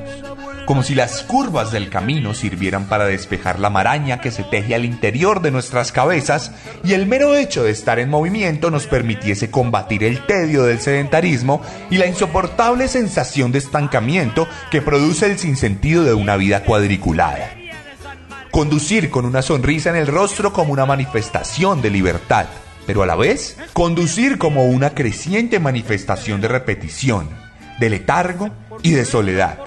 como 0.67 0.83
si 0.83 0.95
las 0.95 1.23
curvas 1.23 1.73
del 1.73 1.89
camino 1.89 2.35
sirvieran 2.35 2.91
para 2.91 3.07
despejar 3.07 3.59
la 3.59 3.71
maraña 3.71 4.21
que 4.21 4.31
se 4.31 4.43
teje 4.45 4.75
al 4.75 4.85
interior 4.85 5.41
de 5.41 5.51
nuestras 5.51 5.93
cabezas 5.93 6.53
y 6.85 6.93
el 6.93 7.07
mero 7.07 7.35
hecho 7.35 7.65
de 7.65 7.71
estar 7.71 7.99
en 7.99 8.11
movimiento 8.11 8.71
nos 8.71 8.87
permitiese 8.87 9.51
combatir 9.51 10.05
el 10.05 10.27
tedio 10.27 10.65
del 10.65 10.79
sedentarismo 10.79 11.63
y 11.89 11.97
la 11.97 12.05
insoportable 12.05 12.87
sensación 12.87 13.51
de 13.51 13.61
estancamiento 13.61 14.47
que 14.71 14.83
produce 14.83 15.25
el 15.25 15.39
sinsentido 15.39 16.05
de 16.05 16.13
una 16.13 16.37
vida 16.37 16.65
cuadriculada. 16.65 17.51
Conducir 18.51 19.09
con 19.09 19.25
una 19.25 19.41
sonrisa 19.41 19.89
en 19.89 19.97
el 19.97 20.07
rostro 20.07 20.53
como 20.53 20.75
una 20.75 20.85
manifestación 20.85 21.81
de 21.81 21.89
libertad 21.89 22.45
pero 22.87 23.03
a 23.03 23.07
la 23.07 23.17
vez 23.17 23.57
conducir 23.73 24.39
como 24.39 24.67
una 24.67 24.91
creciente 24.91 25.59
manifestación 25.59 26.41
de 26.41 26.49
repetición, 26.49 27.29
de 27.81 27.91
letargo 27.91 28.51
y 28.83 28.93
de 28.93 29.05
soledad. 29.05 29.59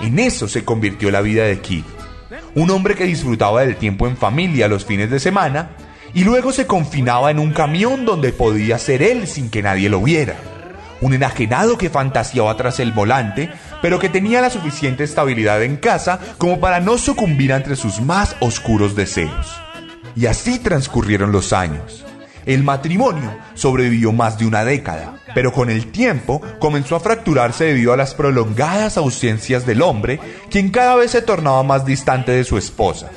En 0.00 0.18
eso 0.18 0.48
se 0.48 0.64
convirtió 0.64 1.10
la 1.10 1.20
vida 1.20 1.44
de 1.44 1.60
Keith, 1.60 1.86
un 2.54 2.70
hombre 2.70 2.94
que 2.94 3.04
disfrutaba 3.04 3.62
del 3.62 3.76
tiempo 3.76 4.06
en 4.06 4.16
familia 4.16 4.68
los 4.68 4.84
fines 4.84 5.10
de 5.10 5.20
semana 5.20 5.70
y 6.14 6.24
luego 6.24 6.52
se 6.52 6.66
confinaba 6.66 7.30
en 7.30 7.38
un 7.38 7.52
camión 7.52 8.04
donde 8.04 8.32
podía 8.32 8.78
ser 8.78 9.02
él 9.02 9.26
sin 9.26 9.50
que 9.50 9.62
nadie 9.62 9.88
lo 9.88 10.02
viera. 10.02 10.36
Un 11.00 11.14
enajenado 11.14 11.78
que 11.78 11.90
fantaseaba 11.90 12.56
tras 12.56 12.80
el 12.80 12.92
volante, 12.92 13.50
pero 13.82 13.98
que 13.98 14.08
tenía 14.08 14.40
la 14.40 14.50
suficiente 14.50 15.04
estabilidad 15.04 15.62
en 15.62 15.76
casa 15.76 16.18
como 16.38 16.58
para 16.58 16.80
no 16.80 16.98
sucumbir 16.98 17.52
ante 17.52 17.76
sus 17.76 18.00
más 18.00 18.34
oscuros 18.40 18.96
deseos. 18.96 19.60
Y 20.16 20.26
así 20.26 20.58
transcurrieron 20.58 21.30
los 21.30 21.52
años. 21.52 22.04
El 22.48 22.64
matrimonio 22.64 23.36
sobrevivió 23.52 24.10
más 24.10 24.38
de 24.38 24.46
una 24.46 24.64
década, 24.64 25.16
pero 25.34 25.52
con 25.52 25.68
el 25.68 25.92
tiempo 25.92 26.40
comenzó 26.58 26.96
a 26.96 27.00
fracturarse 27.00 27.64
debido 27.64 27.92
a 27.92 27.96
las 27.98 28.14
prolongadas 28.14 28.96
ausencias 28.96 29.66
del 29.66 29.82
hombre, 29.82 30.18
quien 30.48 30.70
cada 30.70 30.94
vez 30.94 31.10
se 31.10 31.20
tornaba 31.20 31.62
más 31.62 31.84
distante 31.84 32.32
de 32.32 32.44
su 32.44 32.56
esposa. 32.56 33.10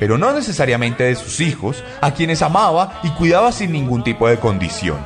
Pero 0.00 0.16
no 0.16 0.32
necesariamente 0.32 1.04
de 1.04 1.14
sus 1.14 1.40
hijos, 1.40 1.84
a 2.00 2.14
quienes 2.14 2.40
amaba 2.40 2.98
y 3.02 3.10
cuidaba 3.10 3.52
sin 3.52 3.70
ningún 3.70 4.02
tipo 4.02 4.26
de 4.26 4.38
condición. 4.38 4.96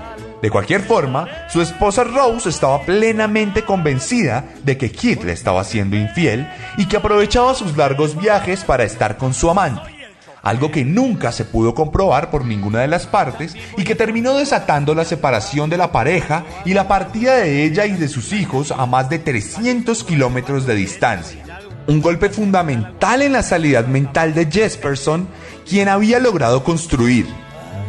De 0.41 0.49
cualquier 0.49 0.83
forma, 0.83 1.27
su 1.49 1.61
esposa 1.63 2.05
Rose 2.05 2.49
estaba 2.49 2.83
plenamente 2.83 3.65
convencida 3.65 4.45
de 4.63 4.79
que 4.79 4.93
Kit 4.93 5.25
le 5.25 5.33
estaba 5.33 5.65
siendo 5.65 5.97
infiel 5.97 6.49
y 6.77 6.87
que 6.87 6.99
aprovechaba 6.99 7.55
sus 7.55 7.77
largos 7.77 8.17
viajes 8.17 8.63
para 8.63 8.85
estar 8.85 9.17
con 9.17 9.35
su 9.35 9.51
amante 9.51 10.02
algo 10.43 10.71
que 10.71 10.85
nunca 10.85 11.33
se 11.33 11.45
pudo 11.45 11.75
comprobar 11.75 12.31
por 12.31 12.45
ninguna 12.45 12.81
de 12.81 12.89
las 12.89 13.07
partes 13.07 13.55
y 13.77 13.85
que 13.85 13.95
terminó 13.95 14.37
desatando 14.37 14.95
la 14.95 15.05
separación 15.05 15.71
de 15.71 15.79
la 15.79 15.93
pareja 15.93 16.45
y 16.65 16.75
la 16.75 16.89
partida 16.89 17.37
de 17.37 17.65
ella 17.65 17.87
y 17.87 17.93
de 17.93 18.09
sus 18.09 18.33
hijos 18.33 18.73
a 18.73 18.87
más 18.87 19.09
de 19.09 19.19
300 19.19 20.05
kilómetros 20.05 20.67
de 20.67 20.75
distancia. 20.75 21.45
Un 21.87 22.01
golpe 22.01 22.29
fundamental 22.29 23.23
en 23.23 23.33
la 23.33 23.43
salidad 23.43 23.87
mental 23.87 24.35
de 24.35 24.47
Jesperson, 24.47 25.27
quien 25.69 25.89
había 25.89 26.21
logrado 26.21 26.63
construir, 26.63 27.27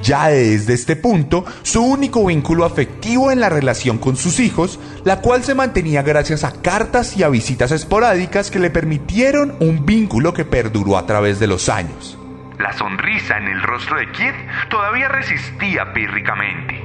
ya 0.04 0.28
desde 0.28 0.74
este 0.74 0.96
punto, 0.96 1.46
su 1.62 1.82
único 1.82 2.26
vínculo 2.26 2.66
afectivo 2.66 3.32
en 3.32 3.40
la 3.40 3.50
relación 3.50 3.98
con 3.98 4.18
sus 4.18 4.40
hijos, 4.40 4.80
la 5.06 5.22
cual 5.22 5.44
se 5.44 5.56
mantenía 5.56 6.02
gracias 6.02 6.44
a 6.44 6.52
cartas 6.52 7.16
y 7.16 7.24
a 7.24 7.30
visitas 7.30 7.72
esporádicas 7.72 8.52
que 8.52 8.60
le 8.60 8.70
permitieron 8.70 9.56
un 9.60 9.86
vínculo 9.86 10.34
que 10.34 10.44
perduró 10.44 10.98
a 10.98 11.06
través 11.06 11.40
de 11.40 11.48
los 11.48 11.70
años. 11.70 12.18
La 12.60 12.72
sonrisa 12.74 13.38
en 13.38 13.48
el 13.48 13.62
rostro 13.62 13.98
de 13.98 14.12
Kid 14.12 14.34
todavía 14.70 15.10
resistía 15.10 15.92
pírricamente. 15.94 16.84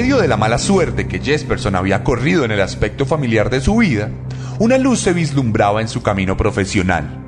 Medio 0.00 0.18
de 0.18 0.28
la 0.28 0.36
mala 0.36 0.58
suerte 0.58 1.08
que 1.08 1.18
Jesperson 1.18 1.74
había 1.74 2.04
corrido 2.04 2.44
en 2.44 2.52
el 2.52 2.60
aspecto 2.60 3.04
familiar 3.04 3.50
de 3.50 3.60
su 3.60 3.78
vida, 3.78 4.10
una 4.60 4.78
luz 4.78 5.00
se 5.00 5.12
vislumbraba 5.12 5.80
en 5.80 5.88
su 5.88 6.04
camino 6.04 6.36
profesional. 6.36 7.18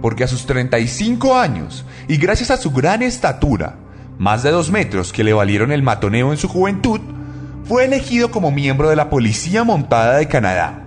Porque 0.00 0.22
a 0.22 0.28
sus 0.28 0.46
35 0.46 1.36
años, 1.36 1.84
y 2.06 2.16
gracias 2.16 2.52
a 2.52 2.58
su 2.58 2.70
gran 2.70 3.02
estatura, 3.02 3.74
más 4.18 4.44
de 4.44 4.52
dos 4.52 4.70
metros 4.70 5.12
que 5.12 5.24
le 5.24 5.32
valieron 5.32 5.72
el 5.72 5.82
matoneo 5.82 6.30
en 6.30 6.38
su 6.38 6.46
juventud, 6.46 7.00
fue 7.64 7.86
elegido 7.86 8.30
como 8.30 8.52
miembro 8.52 8.88
de 8.88 8.94
la 8.94 9.10
Policía 9.10 9.64
Montada 9.64 10.18
de 10.18 10.28
Canadá, 10.28 10.84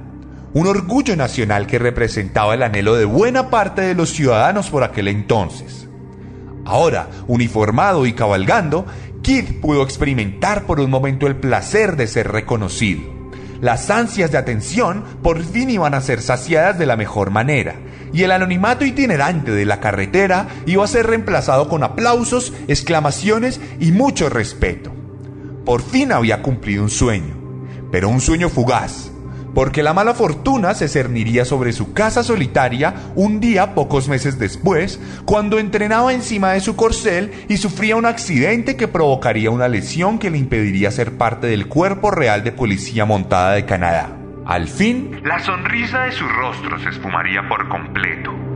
un 0.53 0.67
orgullo 0.67 1.17
nacional 1.17 1.67
que 1.67 1.79
representaba 1.79 2.53
el 2.53 2.63
anhelo 2.63 2.95
de 2.95 3.03
buena 3.03 3.49
parte 3.49 3.81
de 3.81 3.93
los 3.93 4.11
ciudadanos 4.11 4.69
por 4.69 4.85
aquel 4.85 5.09
entonces. 5.09 5.89
Ahora, 6.63 7.07
uniformado 7.27 8.05
y 8.05 8.13
cabalgando, 8.13 8.85
Kid 9.21 9.59
pudo 9.61 9.83
experimentar 9.83 10.65
por 10.65 10.79
un 10.79 10.89
momento 10.89 11.27
el 11.27 11.35
placer 11.35 11.97
de 11.97 12.07
ser 12.07 12.31
reconocido. 12.31 13.01
Las 13.61 13.89
ansias 13.89 14.31
de 14.31 14.38
atención 14.38 15.03
por 15.21 15.43
fin 15.43 15.69
iban 15.69 15.93
a 15.93 16.01
ser 16.01 16.21
saciadas 16.21 16.79
de 16.79 16.86
la 16.86 16.95
mejor 16.95 17.29
manera, 17.29 17.75
y 18.13 18.23
el 18.23 18.32
anonimato 18.32 18.86
itinerante 18.86 19.51
de 19.51 19.65
la 19.65 19.79
carretera 19.82 20.47
iba 20.65 20.84
a 20.84 20.88
ser 20.88 21.08
reemplazado 21.08 21.67
con 21.67 21.84
aplausos, 21.84 22.53
exclamaciones 22.67 23.60
y 23.79 23.91
mucho 23.91 24.29
respeto. 24.29 24.91
Por 25.65 25.82
fin 25.82 26.12
había 26.12 26.41
cumplido 26.41 26.84
un 26.84 26.89
sueño, 26.89 27.36
pero 27.91 28.08
un 28.08 28.21
sueño 28.21 28.49
fugaz, 28.49 29.12
porque 29.53 29.83
la 29.83 29.93
mala 29.93 30.13
fortuna 30.13 30.73
se 30.73 30.88
cerniría 30.88 31.45
sobre 31.45 31.71
su 31.71 31.93
casa 31.93 32.23
solitaria 32.23 32.93
un 33.15 33.39
día 33.39 33.75
pocos 33.75 34.07
meses 34.07 34.39
después, 34.39 34.99
cuando 35.25 35.59
entrenaba 35.59 36.13
encima 36.13 36.51
de 36.51 36.62
su 36.62 36.75
corcel 36.75 37.31
y 37.47 37.57
sufría 37.57 37.95
un 37.95 38.05
accidente 38.05 38.75
que 38.75 38.88
provocaría 38.88 39.51
una 39.51 39.67
lesión 39.67 40.19
que 40.19 40.29
le 40.29 40.38
impediría 40.38 40.91
ser 40.91 41.17
parte 41.17 41.47
del 41.47 41.67
cuerpo 41.67 42.12
real 42.12 42.43
de 42.43 42.51
policía 42.51 43.05
montada 43.05 43.53
de 43.53 43.65
Canadá. 43.65 44.15
Al 44.45 44.67
fin, 44.67 45.21
la 45.23 45.39
sonrisa 45.39 46.05
de 46.05 46.12
su 46.12 46.27
rostro 46.27 46.79
se 46.79 46.89
esfumaría 46.89 47.47
por 47.47 47.69
completo. 47.69 48.48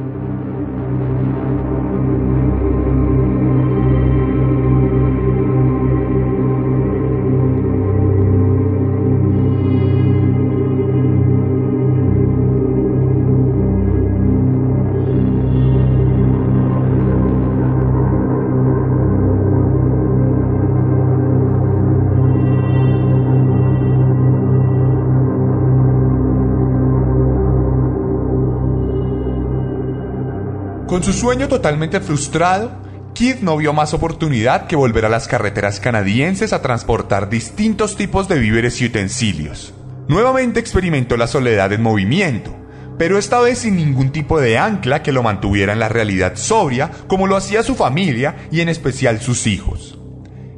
Con 30.93 31.01
su 31.01 31.11
sueño 31.11 31.47
totalmente 31.47 31.99
frustrado, 32.01 32.71
Keith 33.15 33.39
no 33.39 33.57
vio 33.57 33.73
más 33.73 33.95
oportunidad 33.95 34.67
que 34.67 34.75
volver 34.75 35.05
a 35.05 35.09
las 35.09 35.27
carreteras 35.27 35.79
canadienses 35.79 36.53
a 36.53 36.61
transportar 36.61 37.31
distintos 37.31 37.95
tipos 37.95 38.27
de 38.27 38.37
víveres 38.37 38.79
y 38.79 38.85
utensilios. 38.85 39.73
Nuevamente 40.07 40.59
experimentó 40.59 41.17
la 41.17 41.25
soledad 41.25 41.73
en 41.73 41.81
movimiento, 41.81 42.55
pero 42.99 43.17
esta 43.17 43.39
vez 43.39 43.57
sin 43.57 43.75
ningún 43.75 44.11
tipo 44.11 44.39
de 44.39 44.59
ancla 44.59 45.01
que 45.01 45.11
lo 45.11 45.23
mantuviera 45.23 45.73
en 45.73 45.79
la 45.79 45.89
realidad 45.89 46.35
sobria 46.35 46.91
como 47.07 47.25
lo 47.25 47.37
hacía 47.37 47.63
su 47.63 47.73
familia 47.73 48.35
y 48.51 48.61
en 48.61 48.69
especial 48.69 49.19
sus 49.19 49.47
hijos. 49.47 49.97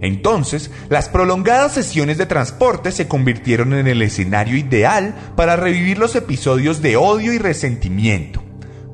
Entonces, 0.01 0.69
las 0.89 1.07
prolongadas 1.07 1.71
sesiones 1.71 2.17
de 2.17 2.25
transporte 2.25 2.91
se 2.91 3.07
convirtieron 3.07 3.73
en 3.73 3.87
el 3.87 4.01
escenario 4.01 4.57
ideal 4.57 5.15
para 5.37 5.55
revivir 5.55 5.97
los 5.97 6.13
episodios 6.13 6.81
de 6.81 6.97
odio 6.97 7.31
y 7.31 7.37
resentimiento 7.37 8.44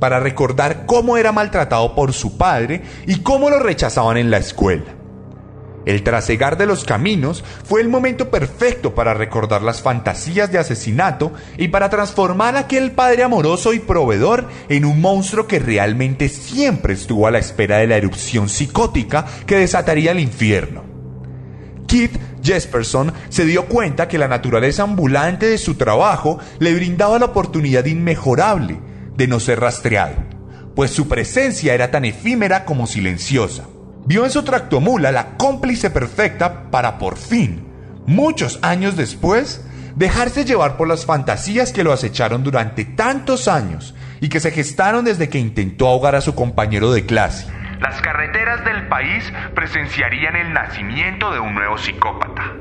para 0.01 0.19
recordar 0.19 0.87
cómo 0.87 1.15
era 1.15 1.31
maltratado 1.31 1.93
por 1.93 2.11
su 2.11 2.35
padre 2.35 2.81
y 3.05 3.19
cómo 3.19 3.51
lo 3.51 3.59
rechazaban 3.59 4.17
en 4.17 4.31
la 4.31 4.39
escuela. 4.39 4.95
El 5.85 6.01
trasegar 6.01 6.57
de 6.57 6.65
los 6.65 6.85
caminos 6.85 7.43
fue 7.63 7.81
el 7.81 7.87
momento 7.87 8.31
perfecto 8.31 8.95
para 8.95 9.13
recordar 9.13 9.61
las 9.61 9.83
fantasías 9.83 10.51
de 10.51 10.57
asesinato 10.57 11.33
y 11.55 11.67
para 11.67 11.91
transformar 11.91 12.55
a 12.55 12.61
aquel 12.61 12.93
padre 12.93 13.21
amoroso 13.21 13.73
y 13.73 13.79
proveedor 13.79 14.47
en 14.69 14.85
un 14.85 15.01
monstruo 15.01 15.45
que 15.45 15.59
realmente 15.59 16.29
siempre 16.29 16.95
estuvo 16.95 17.27
a 17.27 17.31
la 17.31 17.37
espera 17.37 17.77
de 17.77 17.85
la 17.85 17.97
erupción 17.97 18.49
psicótica 18.49 19.27
que 19.45 19.57
desataría 19.57 20.13
el 20.13 20.19
infierno. 20.19 20.83
Keith 21.87 22.19
Jesperson 22.41 23.13
se 23.29 23.45
dio 23.45 23.67
cuenta 23.67 24.07
que 24.07 24.17
la 24.17 24.27
naturaleza 24.27 24.81
ambulante 24.81 25.45
de 25.45 25.59
su 25.59 25.75
trabajo 25.75 26.39
le 26.57 26.73
brindaba 26.73 27.19
la 27.19 27.25
oportunidad 27.25 27.85
inmejorable 27.85 28.89
de 29.15 29.27
no 29.27 29.39
ser 29.39 29.59
rastreado, 29.59 30.15
pues 30.75 30.91
su 30.91 31.07
presencia 31.07 31.73
era 31.73 31.91
tan 31.91 32.05
efímera 32.05 32.65
como 32.65 32.87
silenciosa. 32.87 33.65
Vio 34.05 34.25
en 34.25 34.31
su 34.31 34.43
tractomula 34.43 35.11
la 35.11 35.37
cómplice 35.37 35.89
perfecta 35.89 36.71
para 36.71 36.97
por 36.97 37.17
fin, 37.17 37.67
muchos 38.07 38.59
años 38.61 38.97
después, 38.97 39.63
dejarse 39.95 40.45
llevar 40.45 40.77
por 40.77 40.87
las 40.87 41.05
fantasías 41.05 41.71
que 41.71 41.83
lo 41.83 41.93
acecharon 41.93 42.43
durante 42.43 42.85
tantos 42.85 43.47
años 43.47 43.95
y 44.19 44.29
que 44.29 44.39
se 44.39 44.51
gestaron 44.51 45.05
desde 45.05 45.29
que 45.29 45.39
intentó 45.39 45.87
ahogar 45.87 46.15
a 46.15 46.21
su 46.21 46.35
compañero 46.35 46.91
de 46.91 47.05
clase. 47.05 47.47
Las 47.79 47.99
carreteras 48.01 48.63
del 48.63 48.87
país 48.87 49.23
presenciarían 49.55 50.35
el 50.35 50.53
nacimiento 50.53 51.31
de 51.31 51.39
un 51.39 51.55
nuevo 51.55 51.77
psicópata. 51.77 52.53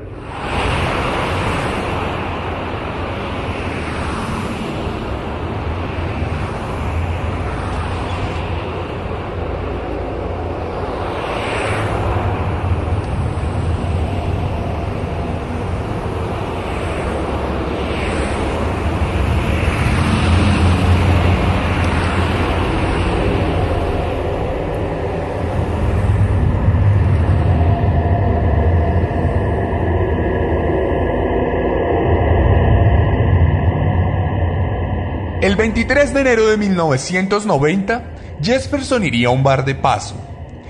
El 35.51 35.57
23 35.57 36.13
de 36.13 36.21
enero 36.21 36.47
de 36.47 36.55
1990, 36.55 38.03
Jesperson 38.41 39.03
iría 39.03 39.27
a 39.27 39.31
un 39.31 39.43
bar 39.43 39.65
de 39.65 39.75
paso, 39.75 40.15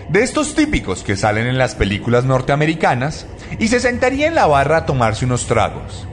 de 0.09 0.23
estos 0.23 0.55
típicos 0.55 1.03
que 1.03 1.15
salen 1.15 1.45
en 1.45 1.59
las 1.59 1.75
películas 1.75 2.25
norteamericanas, 2.25 3.27
y 3.59 3.67
se 3.67 3.79
sentaría 3.79 4.25
en 4.25 4.33
la 4.33 4.47
barra 4.47 4.77
a 4.77 4.85
tomarse 4.87 5.25
unos 5.25 5.45
tragos. 5.45 6.07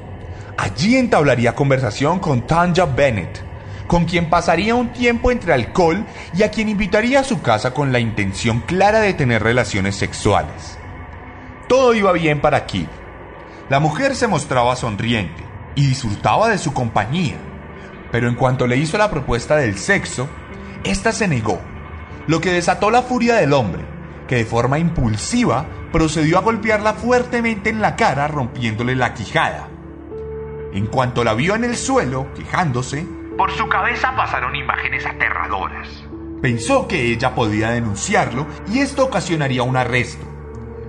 Allí 0.58 0.98
entablaría 0.98 1.54
conversación 1.54 2.18
con 2.18 2.46
Tanja 2.46 2.84
Bennett, 2.84 3.40
con 3.86 4.04
quien 4.04 4.28
pasaría 4.28 4.74
un 4.74 4.92
tiempo 4.92 5.30
entre 5.30 5.54
alcohol 5.54 6.04
y 6.36 6.42
a 6.42 6.50
quien 6.50 6.68
invitaría 6.68 7.20
a 7.20 7.24
su 7.24 7.40
casa 7.40 7.72
con 7.72 7.90
la 7.90 8.00
intención 8.00 8.60
clara 8.60 9.00
de 9.00 9.14
tener 9.14 9.42
relaciones 9.42 9.96
sexuales. 9.96 10.76
Todo 11.70 11.94
iba 11.94 12.12
bien 12.12 12.42
para 12.42 12.66
Kid. 12.66 12.88
La 13.70 13.80
mujer 13.80 14.14
se 14.14 14.26
mostraba 14.26 14.76
sonriente 14.76 15.42
y 15.74 15.86
disfrutaba 15.86 16.50
de 16.50 16.58
su 16.58 16.74
compañía, 16.74 17.38
pero 18.10 18.28
en 18.28 18.34
cuanto 18.34 18.66
le 18.66 18.76
hizo 18.76 18.98
la 18.98 19.10
propuesta 19.10 19.56
del 19.56 19.76
sexo, 19.76 20.28
ésta 20.84 21.12
se 21.12 21.28
negó, 21.28 21.60
lo 22.26 22.40
que 22.40 22.52
desató 22.52 22.90
la 22.90 23.02
furia 23.02 23.34
del 23.36 23.52
hombre, 23.52 23.84
que 24.26 24.36
de 24.36 24.44
forma 24.44 24.78
impulsiva 24.78 25.66
procedió 25.92 26.38
a 26.38 26.42
golpearla 26.42 26.94
fuertemente 26.94 27.70
en 27.70 27.80
la 27.80 27.96
cara 27.96 28.28
rompiéndole 28.28 28.94
la 28.94 29.14
quijada. 29.14 29.68
En 30.72 30.86
cuanto 30.86 31.24
la 31.24 31.34
vio 31.34 31.54
en 31.54 31.64
el 31.64 31.76
suelo, 31.76 32.32
quejándose, 32.34 33.06
por 33.38 33.52
su 33.52 33.68
cabeza 33.68 34.14
pasaron 34.16 34.56
imágenes 34.56 35.06
aterradoras. 35.06 35.88
Pensó 36.42 36.88
que 36.88 37.12
ella 37.12 37.34
podía 37.34 37.70
denunciarlo 37.70 38.46
y 38.72 38.80
esto 38.80 39.04
ocasionaría 39.04 39.62
un 39.62 39.76
arresto. 39.76 40.26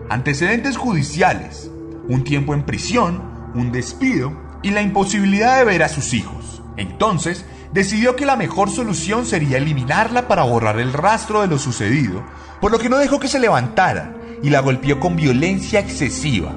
Antecedentes 0.10 0.76
judiciales, 0.76 1.72
un 2.08 2.24
tiempo 2.24 2.54
en 2.54 2.64
prisión, 2.64 3.52
un 3.54 3.72
despido 3.72 4.34
y 4.64 4.72
la 4.72 4.82
imposibilidad 4.82 5.60
de 5.60 5.66
ver 5.66 5.84
a 5.84 5.90
sus 5.90 6.14
hijos. 6.14 6.59
Entonces, 6.80 7.46
decidió 7.74 8.16
que 8.16 8.26
la 8.26 8.36
mejor 8.36 8.70
solución 8.70 9.26
sería 9.26 9.58
eliminarla 9.58 10.28
para 10.28 10.44
borrar 10.44 10.80
el 10.80 10.94
rastro 10.94 11.42
de 11.42 11.48
lo 11.48 11.60
sucedido, 11.60 12.24
por 12.62 12.72
lo 12.72 12.80
que 12.80 12.90
no 12.90 12.98
dejó 12.98 13.20
que 13.20 13.28
se 13.28 13.40
levantara 13.40 14.16
y 14.42 14.50
la 14.50 14.62
golpeó 14.62 15.00
con 15.00 15.16
violencia 15.16 15.80
excesiva. 15.80 16.56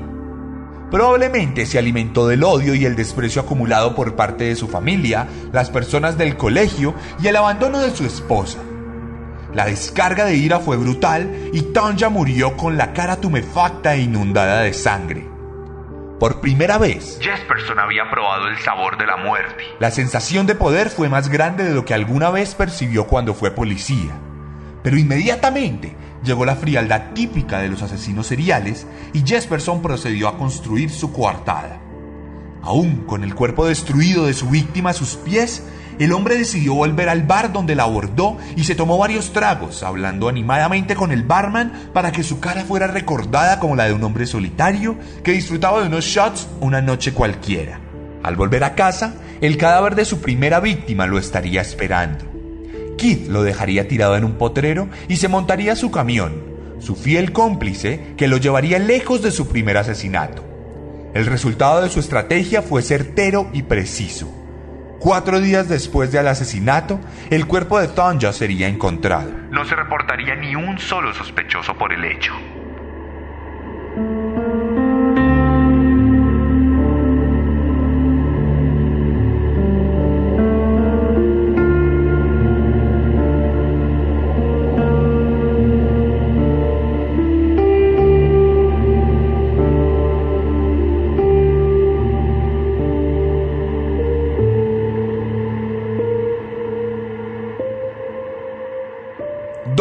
Probablemente 0.90 1.66
se 1.66 1.78
alimentó 1.78 2.28
del 2.28 2.44
odio 2.44 2.74
y 2.74 2.84
el 2.84 2.96
desprecio 2.96 3.42
acumulado 3.42 3.94
por 3.94 4.14
parte 4.14 4.44
de 4.44 4.56
su 4.56 4.68
familia, 4.68 5.26
las 5.50 5.70
personas 5.70 6.18
del 6.18 6.36
colegio 6.36 6.94
y 7.22 7.28
el 7.28 7.36
abandono 7.36 7.80
de 7.80 7.96
su 7.96 8.04
esposa. 8.04 8.58
La 9.54 9.66
descarga 9.66 10.24
de 10.24 10.36
ira 10.36 10.60
fue 10.60 10.76
brutal 10.76 11.50
y 11.52 11.62
Tanja 11.62 12.10
murió 12.10 12.56
con 12.56 12.76
la 12.76 12.92
cara 12.92 13.16
tumefacta 13.16 13.94
e 13.94 14.02
inundada 14.02 14.62
de 14.62 14.72
sangre. 14.72 15.31
Por 16.22 16.40
primera 16.40 16.78
vez, 16.78 17.18
Jesperson 17.20 17.80
había 17.80 18.08
probado 18.08 18.46
el 18.46 18.56
sabor 18.58 18.96
de 18.96 19.06
la 19.06 19.16
muerte. 19.16 19.64
La 19.80 19.90
sensación 19.90 20.46
de 20.46 20.54
poder 20.54 20.88
fue 20.88 21.08
más 21.08 21.28
grande 21.28 21.64
de 21.64 21.74
lo 21.74 21.84
que 21.84 21.94
alguna 21.94 22.30
vez 22.30 22.54
percibió 22.54 23.08
cuando 23.08 23.34
fue 23.34 23.50
policía. 23.50 24.12
Pero 24.84 24.96
inmediatamente 24.96 25.96
llegó 26.22 26.44
la 26.44 26.54
frialdad 26.54 27.10
típica 27.12 27.58
de 27.58 27.70
los 27.70 27.82
asesinos 27.82 28.28
seriales 28.28 28.86
y 29.12 29.26
Jesperson 29.26 29.82
procedió 29.82 30.28
a 30.28 30.38
construir 30.38 30.90
su 30.90 31.12
coartada. 31.12 31.80
Aún 32.62 32.98
con 32.98 33.24
el 33.24 33.34
cuerpo 33.34 33.66
destruido 33.66 34.24
de 34.24 34.34
su 34.34 34.48
víctima 34.48 34.90
a 34.90 34.94
sus 34.94 35.16
pies, 35.16 35.66
el 35.98 36.12
hombre 36.12 36.36
decidió 36.36 36.74
volver 36.74 37.08
al 37.08 37.22
bar 37.22 37.52
donde 37.52 37.74
la 37.74 37.84
abordó 37.84 38.38
y 38.56 38.64
se 38.64 38.74
tomó 38.74 38.98
varios 38.98 39.32
tragos, 39.32 39.82
hablando 39.82 40.28
animadamente 40.28 40.94
con 40.94 41.12
el 41.12 41.22
barman 41.22 41.90
para 41.92 42.12
que 42.12 42.22
su 42.22 42.40
cara 42.40 42.64
fuera 42.64 42.86
recordada 42.86 43.58
como 43.58 43.76
la 43.76 43.84
de 43.84 43.92
un 43.92 44.02
hombre 44.04 44.26
solitario 44.26 44.96
que 45.22 45.32
disfrutaba 45.32 45.80
de 45.80 45.88
unos 45.88 46.04
shots 46.04 46.48
una 46.60 46.80
noche 46.80 47.12
cualquiera. 47.12 47.80
Al 48.22 48.36
volver 48.36 48.64
a 48.64 48.74
casa, 48.74 49.14
el 49.40 49.56
cadáver 49.56 49.94
de 49.94 50.04
su 50.04 50.20
primera 50.20 50.60
víctima 50.60 51.06
lo 51.06 51.18
estaría 51.18 51.60
esperando. 51.60 52.24
Keith 52.96 53.28
lo 53.28 53.42
dejaría 53.42 53.88
tirado 53.88 54.16
en 54.16 54.24
un 54.24 54.34
potrero 54.34 54.88
y 55.08 55.16
se 55.16 55.28
montaría 55.28 55.74
su 55.74 55.90
camión, 55.90 56.42
su 56.78 56.94
fiel 56.94 57.32
cómplice 57.32 58.14
que 58.16 58.28
lo 58.28 58.36
llevaría 58.36 58.78
lejos 58.78 59.22
de 59.22 59.32
su 59.32 59.48
primer 59.48 59.76
asesinato. 59.76 60.44
El 61.14 61.26
resultado 61.26 61.82
de 61.82 61.90
su 61.90 62.00
estrategia 62.00 62.62
fue 62.62 62.82
certero 62.82 63.50
y 63.52 63.62
preciso. 63.62 64.41
Cuatro 65.02 65.40
días 65.40 65.68
después 65.68 66.12
del 66.12 66.28
asesinato, 66.28 67.00
el 67.28 67.48
cuerpo 67.48 67.80
de 67.80 67.88
Tonja 67.88 68.32
sería 68.32 68.68
encontrado. 68.68 69.32
No 69.50 69.64
se 69.64 69.74
reportaría 69.74 70.36
ni 70.36 70.54
un 70.54 70.78
solo 70.78 71.12
sospechoso 71.12 71.76
por 71.76 71.92
el 71.92 72.04
hecho. 72.04 72.32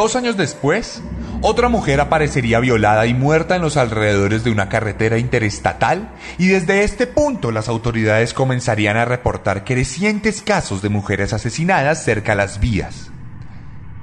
Dos 0.01 0.15
años 0.15 0.35
después, 0.35 0.99
otra 1.41 1.69
mujer 1.69 2.01
aparecería 2.01 2.59
violada 2.59 3.05
y 3.05 3.13
muerta 3.13 3.55
en 3.55 3.61
los 3.61 3.77
alrededores 3.77 4.43
de 4.43 4.49
una 4.49 4.67
carretera 4.67 5.19
interestatal 5.19 6.09
y 6.39 6.47
desde 6.47 6.83
este 6.83 7.05
punto 7.05 7.51
las 7.51 7.69
autoridades 7.69 8.33
comenzarían 8.33 8.97
a 8.97 9.05
reportar 9.05 9.63
crecientes 9.63 10.41
casos 10.41 10.81
de 10.81 10.89
mujeres 10.89 11.33
asesinadas 11.33 12.03
cerca 12.03 12.31
a 12.31 12.35
las 12.35 12.59
vías. 12.59 13.11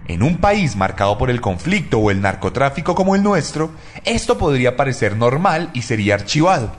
En 0.07 0.23
un 0.23 0.39
país 0.39 0.77
marcado 0.77 1.19
por 1.19 1.31
el 1.31 1.41
conflicto 1.41 1.99
o 1.99 2.13
el 2.13 2.21
narcotráfico 2.21 2.95
como 2.95 3.17
el 3.17 3.25
nuestro, 3.25 3.73
esto 4.05 4.39
podría 4.39 4.77
parecer 4.77 5.17
normal 5.17 5.71
y 5.73 5.83
sería 5.83 6.15
archivado. 6.15 6.77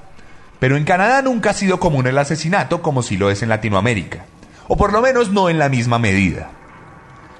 Pero 0.59 0.77
en 0.77 0.85
Canadá 0.85 1.21
nunca 1.21 1.49
ha 1.49 1.53
sido 1.53 1.77
común 1.81 2.07
el 2.07 2.17
asesinato 2.17 2.81
como 2.81 3.03
si 3.03 3.17
lo 3.17 3.29
es 3.29 3.43
en 3.43 3.49
Latinoamérica, 3.49 4.23
o 4.69 4.77
por 4.77 4.93
lo 4.93 5.01
menos 5.01 5.29
no 5.29 5.49
en 5.49 5.59
la 5.59 5.67
misma 5.67 5.99
medida. 5.99 6.51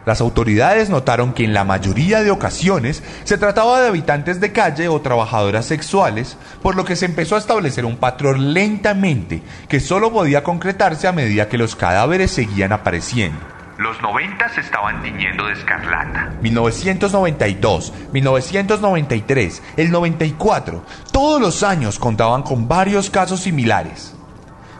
Las 0.09 0.21
autoridades 0.21 0.89
notaron 0.89 1.33
que 1.33 1.43
en 1.43 1.53
la 1.53 1.63
mayoría 1.63 2.23
de 2.23 2.31
ocasiones 2.31 3.03
se 3.25 3.37
trataba 3.37 3.79
de 3.79 3.89
habitantes 3.89 4.41
de 4.41 4.51
calle 4.51 4.87
o 4.87 5.01
trabajadoras 5.01 5.67
sexuales, 5.67 6.35
por 6.63 6.75
lo 6.75 6.83
que 6.83 6.95
se 6.95 7.05
empezó 7.05 7.35
a 7.35 7.37
establecer 7.37 7.85
un 7.85 7.95
patrón 7.95 8.55
lentamente 8.55 9.43
que 9.67 9.79
solo 9.79 10.11
podía 10.11 10.43
concretarse 10.43 11.07
a 11.07 11.11
medida 11.11 11.47
que 11.47 11.59
los 11.59 11.75
cadáveres 11.75 12.31
seguían 12.31 12.71
apareciendo. 12.71 13.37
Los 13.77 14.01
90 14.01 14.49
se 14.49 14.61
estaban 14.61 15.03
tiñendo 15.03 15.45
de 15.45 15.53
escarlata. 15.53 16.33
1992, 16.41 17.93
1993, 18.11 19.61
el 19.77 19.91
94, 19.91 20.83
todos 21.11 21.39
los 21.39 21.61
años 21.61 21.99
contaban 21.99 22.41
con 22.41 22.67
varios 22.67 23.11
casos 23.11 23.41
similares. 23.41 24.15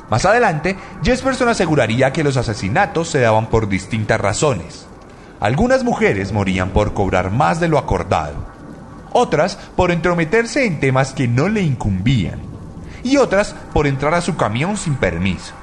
Más 0.10 0.26
adelante, 0.26 0.76
Jesperson 1.04 1.50
aseguraría 1.50 2.12
que 2.12 2.24
los 2.24 2.36
asesinatos 2.36 3.10
se 3.10 3.20
daban 3.20 3.46
por 3.46 3.70
distintas 3.70 4.20
razones. 4.20 4.89
Algunas 5.40 5.86
mujeres 5.86 6.34
morían 6.34 6.72
por 6.72 6.94
cobrar 6.94 7.32
más 7.32 7.60
de 7.62 7.70
lo 7.70 7.78
acordado, 7.78 8.36
otras 9.14 9.56
por 9.76 9.92
entrometerse 9.92 10.66
en 10.66 10.80
temas 10.80 11.14
que 11.14 11.28
no 11.30 11.48
le 11.48 11.62
incumbían 11.62 12.42
y 13.04 13.18
otras 13.18 13.56
por 13.74 13.88
entrar 13.88 14.14
a 14.14 14.22
su 14.22 14.36
camión 14.36 14.76
sin 14.76 14.96
permiso. 14.96 15.54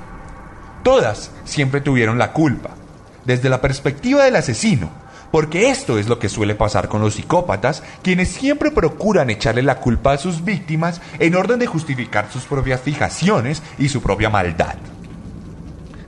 Todas 0.83 1.31
siempre 1.45 1.83
tuvieron 1.83 2.17
la 2.17 2.33
culpa, 2.33 2.71
desde 3.27 3.51
la 3.51 3.61
perspectiva 3.61 4.25
del 4.25 4.37
asesino, 4.37 4.89
porque 5.31 5.69
esto 5.69 5.99
es 5.99 6.09
lo 6.09 6.19
que 6.19 6.31
suele 6.31 6.55
pasar 6.55 6.89
con 6.89 7.03
los 7.03 7.15
psicópatas, 7.15 7.83
quienes 8.03 8.29
siempre 8.29 8.71
procuran 8.71 9.29
echarle 9.29 9.63
la 9.63 9.81
culpa 9.81 10.13
a 10.13 10.19
sus 10.19 10.43
víctimas 10.43 11.03
en 11.19 11.35
orden 11.35 11.59
de 11.59 11.67
justificar 11.67 12.31
sus 12.33 12.45
propias 12.45 12.81
fijaciones 12.81 13.63
y 13.79 13.91
su 13.91 14.01
propia 14.01 14.31
maldad. 14.31 14.77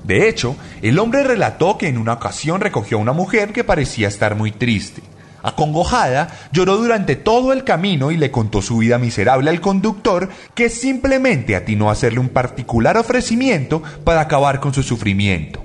De 0.08 0.26
hecho, 0.26 0.56
el 0.80 0.98
hombre 0.98 1.22
relató 1.22 1.76
que 1.76 1.86
en 1.86 1.98
una 1.98 2.14
ocasión 2.14 2.62
recogió 2.62 2.96
a 2.96 3.00
una 3.00 3.12
mujer 3.12 3.52
que 3.52 3.62
parecía 3.62 4.08
estar 4.08 4.36
muy 4.36 4.52
triste. 4.52 5.02
Acongojada, 5.42 6.28
lloró 6.50 6.78
durante 6.78 7.14
todo 7.14 7.52
el 7.52 7.62
camino 7.62 8.10
y 8.10 8.16
le 8.16 8.30
contó 8.30 8.62
su 8.62 8.78
vida 8.78 8.96
miserable 8.96 9.50
al 9.50 9.60
conductor, 9.60 10.30
que 10.54 10.70
simplemente 10.70 11.54
atinó 11.54 11.90
a 11.90 11.92
hacerle 11.92 12.20
un 12.20 12.30
particular 12.30 12.96
ofrecimiento 12.96 13.82
para 14.02 14.22
acabar 14.22 14.60
con 14.60 14.72
su 14.72 14.82
sufrimiento. 14.82 15.62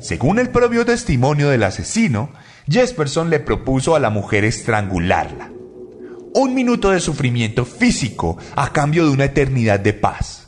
Según 0.00 0.38
el 0.38 0.50
propio 0.50 0.84
testimonio 0.84 1.48
del 1.48 1.62
asesino, 1.62 2.28
Jesperson 2.68 3.30
le 3.30 3.40
propuso 3.40 3.96
a 3.96 4.00
la 4.00 4.10
mujer 4.10 4.44
estrangularla. 4.44 5.50
Un 6.34 6.52
minuto 6.52 6.90
de 6.90 7.00
sufrimiento 7.00 7.64
físico 7.64 8.36
a 8.54 8.70
cambio 8.74 9.06
de 9.06 9.12
una 9.12 9.24
eternidad 9.24 9.80
de 9.80 9.94
paz. 9.94 10.45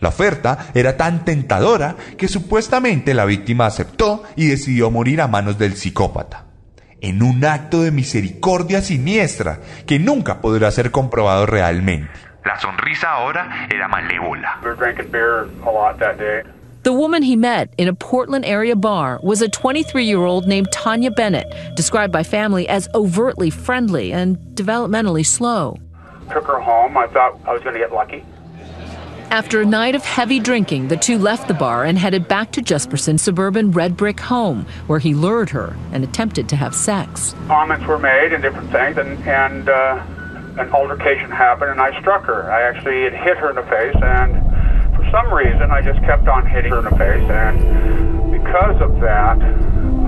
La 0.00 0.10
oferta 0.10 0.68
era 0.74 0.96
tan 0.96 1.24
tentadora 1.24 1.96
que 2.16 2.28
supuestamente 2.28 3.14
la 3.14 3.24
víctima 3.24 3.66
aceptó 3.66 4.22
y 4.36 4.46
decidió 4.46 4.90
morir 4.90 5.20
a 5.20 5.26
manos 5.26 5.58
del 5.58 5.74
psicópata, 5.74 6.44
en 7.00 7.22
un 7.22 7.44
acto 7.44 7.82
de 7.82 7.90
misericordia 7.90 8.80
siniestra 8.80 9.58
que 9.86 9.98
nunca 9.98 10.40
podrá 10.40 10.70
ser 10.70 10.92
comprobado 10.92 11.46
realmente. 11.46 12.10
La 12.44 12.58
sonrisa 12.60 13.10
ahora 13.10 13.66
era 13.70 13.88
malévola. 13.88 14.60
The 16.84 16.92
woman 16.92 17.22
he 17.22 17.36
met 17.36 17.74
in 17.76 17.88
a 17.88 17.92
Portland 17.92 18.44
area 18.44 18.76
bar 18.76 19.18
was 19.22 19.42
a 19.42 19.48
23 19.48 20.04
year 20.04 20.24
old 20.24 20.46
named 20.46 20.68
Tanya 20.70 21.10
Bennett, 21.10 21.46
described 21.74 22.12
by 22.12 22.22
family 22.22 22.68
as 22.68 22.88
overtly 22.94 23.50
friendly 23.50 24.12
and 24.12 24.38
developmentally 24.54 25.26
slow. 25.26 25.76
Took 26.32 26.46
her 26.46 26.60
home. 26.60 26.96
I 26.96 27.08
thought 27.08 27.38
I 27.46 27.52
was 27.52 27.62
going 27.62 27.74
to 27.74 27.80
get 27.80 27.92
lucky. 27.92 28.24
After 29.30 29.60
a 29.60 29.66
night 29.66 29.94
of 29.94 30.02
heavy 30.06 30.40
drinking, 30.40 30.88
the 30.88 30.96
two 30.96 31.18
left 31.18 31.48
the 31.48 31.54
bar 31.54 31.84
and 31.84 31.98
headed 31.98 32.28
back 32.28 32.50
to 32.52 32.62
Jesperson's 32.62 33.20
suburban 33.20 33.72
red 33.72 33.94
brick 33.94 34.20
home, 34.20 34.64
where 34.86 34.98
he 34.98 35.12
lured 35.12 35.50
her 35.50 35.76
and 35.92 36.02
attempted 36.02 36.48
to 36.48 36.56
have 36.56 36.74
sex. 36.74 37.34
Comments 37.46 37.84
were 37.84 37.98
made 37.98 38.32
and 38.32 38.42
different 38.42 38.72
things, 38.72 38.96
and, 38.96 39.18
and 39.28 39.68
uh, 39.68 40.02
an 40.58 40.70
altercation 40.70 41.30
happened, 41.30 41.72
and 41.72 41.80
I 41.80 42.00
struck 42.00 42.24
her. 42.24 42.50
I 42.50 42.62
actually 42.62 43.02
had 43.02 43.12
hit 43.12 43.36
her 43.36 43.50
in 43.50 43.56
the 43.56 43.64
face, 43.64 43.94
and 44.02 44.96
for 44.96 45.06
some 45.10 45.30
reason, 45.32 45.70
I 45.70 45.82
just 45.82 46.00
kept 46.00 46.26
on 46.26 46.46
hitting 46.46 46.72
her 46.72 46.78
in 46.78 46.84
the 46.86 46.96
face, 46.96 47.28
and 47.28 48.32
because 48.32 48.80
of 48.80 48.98
that, 49.00 49.36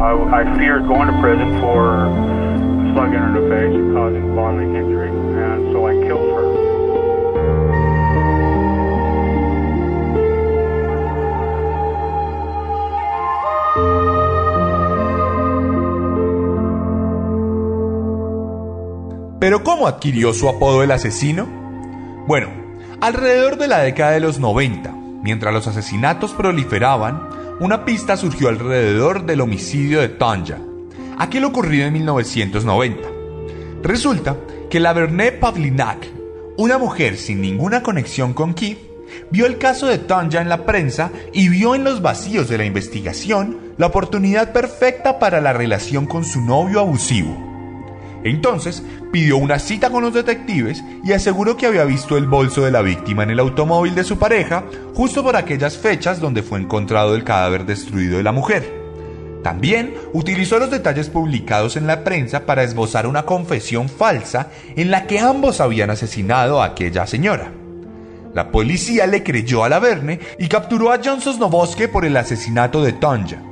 I, 0.00 0.12
I 0.40 0.58
feared 0.58 0.88
going 0.88 1.12
to 1.12 1.20
prison 1.20 1.60
for 1.60 2.08
slugging 2.94 3.20
her 3.20 3.28
in 3.28 3.34
the 3.34 3.54
face 3.54 3.74
and 3.74 3.94
causing 3.94 4.34
bodily 4.34 4.64
injury, 4.64 5.10
and 5.10 5.72
so 5.72 5.86
I 5.86 5.92
killed 6.06 6.30
her. 6.32 6.69
¿Pero 19.40 19.64
cómo 19.64 19.86
adquirió 19.86 20.34
su 20.34 20.50
apodo 20.50 20.82
el 20.82 20.90
asesino? 20.90 21.46
Bueno, 22.26 22.48
alrededor 23.00 23.56
de 23.56 23.68
la 23.68 23.78
década 23.78 24.10
de 24.10 24.20
los 24.20 24.38
90, 24.38 24.92
mientras 25.22 25.54
los 25.54 25.66
asesinatos 25.66 26.32
proliferaban, 26.32 27.26
una 27.58 27.86
pista 27.86 28.18
surgió 28.18 28.50
alrededor 28.50 29.24
del 29.24 29.40
homicidio 29.40 30.02
de 30.02 30.10
Tanja, 30.10 30.58
aquel 31.18 31.44
ocurrido 31.44 31.86
en 31.86 31.94
1990. 31.94 33.08
Resulta 33.82 34.36
que 34.68 34.78
la 34.78 34.92
Vernet 34.92 35.40
Pavlinac, 35.40 36.06
una 36.58 36.76
mujer 36.76 37.16
sin 37.16 37.40
ninguna 37.40 37.82
conexión 37.82 38.34
con 38.34 38.52
Keith, 38.52 38.78
vio 39.30 39.46
el 39.46 39.56
caso 39.56 39.86
de 39.86 39.96
Tanja 39.96 40.42
en 40.42 40.50
la 40.50 40.66
prensa 40.66 41.12
y 41.32 41.48
vio 41.48 41.74
en 41.74 41.84
los 41.84 42.02
vacíos 42.02 42.50
de 42.50 42.58
la 42.58 42.66
investigación 42.66 43.56
la 43.78 43.86
oportunidad 43.86 44.52
perfecta 44.52 45.18
para 45.18 45.40
la 45.40 45.54
relación 45.54 46.04
con 46.04 46.26
su 46.26 46.42
novio 46.42 46.80
abusivo. 46.80 47.49
Entonces 48.24 48.82
pidió 49.12 49.36
una 49.36 49.58
cita 49.58 49.90
con 49.90 50.02
los 50.02 50.12
detectives 50.12 50.82
y 51.04 51.12
aseguró 51.12 51.56
que 51.56 51.66
había 51.66 51.84
visto 51.84 52.16
el 52.16 52.26
bolso 52.26 52.62
de 52.62 52.70
la 52.70 52.82
víctima 52.82 53.22
en 53.22 53.30
el 53.30 53.40
automóvil 53.40 53.94
de 53.94 54.04
su 54.04 54.18
pareja 54.18 54.64
justo 54.94 55.22
por 55.22 55.36
aquellas 55.36 55.78
fechas 55.78 56.20
donde 56.20 56.42
fue 56.42 56.60
encontrado 56.60 57.14
el 57.14 57.24
cadáver 57.24 57.64
destruido 57.64 58.18
de 58.18 58.22
la 58.22 58.32
mujer. 58.32 58.80
También 59.42 59.94
utilizó 60.12 60.58
los 60.58 60.70
detalles 60.70 61.08
publicados 61.08 61.76
en 61.76 61.86
la 61.86 62.04
prensa 62.04 62.44
para 62.44 62.62
esbozar 62.62 63.06
una 63.06 63.24
confesión 63.24 63.88
falsa 63.88 64.48
en 64.76 64.90
la 64.90 65.06
que 65.06 65.18
ambos 65.18 65.60
habían 65.60 65.88
asesinado 65.88 66.60
a 66.60 66.66
aquella 66.66 67.06
señora. 67.06 67.52
La 68.34 68.52
policía 68.52 69.06
le 69.06 69.22
creyó 69.22 69.64
a 69.64 69.70
la 69.70 69.78
Verne 69.78 70.20
y 70.38 70.46
capturó 70.48 70.92
a 70.92 71.00
John 71.02 71.22
Sosnovoske 71.22 71.88
por 71.88 72.04
el 72.04 72.16
asesinato 72.16 72.82
de 72.82 72.92
Tonja 72.92 73.49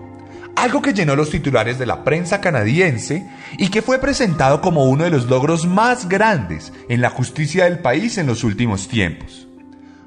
algo 0.63 0.83
que 0.83 0.93
llenó 0.93 1.15
los 1.15 1.31
titulares 1.31 1.79
de 1.79 1.87
la 1.87 2.03
prensa 2.03 2.41
canadiense 2.41 3.29
y 3.59 3.69
que 3.69 3.81
fue 3.81 4.01
presentado 4.01 4.61
como 4.61 4.85
uno 4.85 5.05
de 5.05 5.11
los 5.11 5.27
logros 5.27 5.67
más 5.67 6.09
grandes 6.09 6.73
en 6.89 7.01
la 7.01 7.11
justicia 7.11 7.65
del 7.65 7.79
país 7.79 8.19
en 8.19 8.27
los 8.27 8.43
últimos 8.43 8.89
tiempos. 8.89 9.47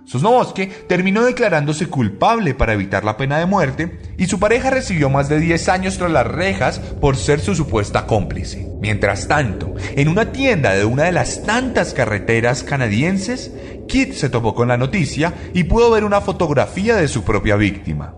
Sosnovoske 0.03 0.67
terminó 0.89 1.23
declarándose 1.23 1.87
culpable 1.87 2.53
para 2.53 2.73
evitar 2.73 3.05
la 3.05 3.15
pena 3.15 3.39
de 3.39 3.45
muerte 3.45 3.97
y 4.17 4.25
su 4.25 4.39
pareja 4.39 4.69
recibió 4.69 5.09
más 5.09 5.29
de 5.29 5.39
10 5.39 5.69
años 5.69 5.97
tras 5.97 6.11
las 6.11 6.27
rejas 6.27 6.79
por 6.79 7.15
ser 7.15 7.39
su 7.39 7.55
supuesta 7.55 8.05
cómplice. 8.05 8.67
Mientras 8.81 9.29
tanto, 9.29 9.73
en 9.95 10.09
una 10.09 10.33
tienda 10.33 10.73
de 10.73 10.83
una 10.83 11.03
de 11.03 11.13
las 11.13 11.43
tantas 11.43 11.93
carreteras 11.93 12.63
canadienses, 12.63 13.51
Kit 13.87 14.13
se 14.13 14.29
topó 14.29 14.53
con 14.53 14.67
la 14.67 14.75
noticia 14.75 15.33
y 15.53 15.63
pudo 15.63 15.91
ver 15.91 16.03
una 16.03 16.19
fotografía 16.19 16.97
de 16.97 17.07
su 17.07 17.23
propia 17.23 17.55
víctima 17.55 18.15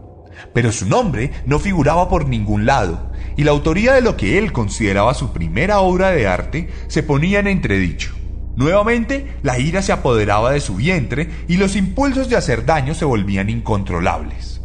pero 0.54 0.72
su 0.72 0.88
nombre 0.88 1.32
no 1.46 1.60
figuraba 1.60 2.10
por 2.10 2.28
ningún 2.28 2.66
lado, 2.66 3.12
y 3.38 3.44
la 3.44 3.52
autoría 3.52 3.94
de 3.94 4.02
lo 4.02 4.18
que 4.18 4.38
él 4.38 4.52
consideraba 4.52 5.14
su 5.14 5.32
primera 5.32 5.80
obra 5.80 6.12
de 6.12 6.28
arte 6.28 6.70
se 6.88 7.04
ponía 7.04 7.40
en 7.40 7.48
entredicho. 7.48 8.14
Nuevamente, 8.56 9.36
la 9.42 9.58
ira 9.58 9.82
se 9.82 9.92
apoderaba 9.92 10.52
de 10.52 10.62
su 10.62 10.76
vientre 10.76 11.30
y 11.48 11.58
los 11.58 11.76
impulsos 11.76 12.30
de 12.30 12.36
hacer 12.36 12.66
daño 12.66 12.94
se 12.94 13.06
volvían 13.06 13.50
incontrolables. 13.50 14.62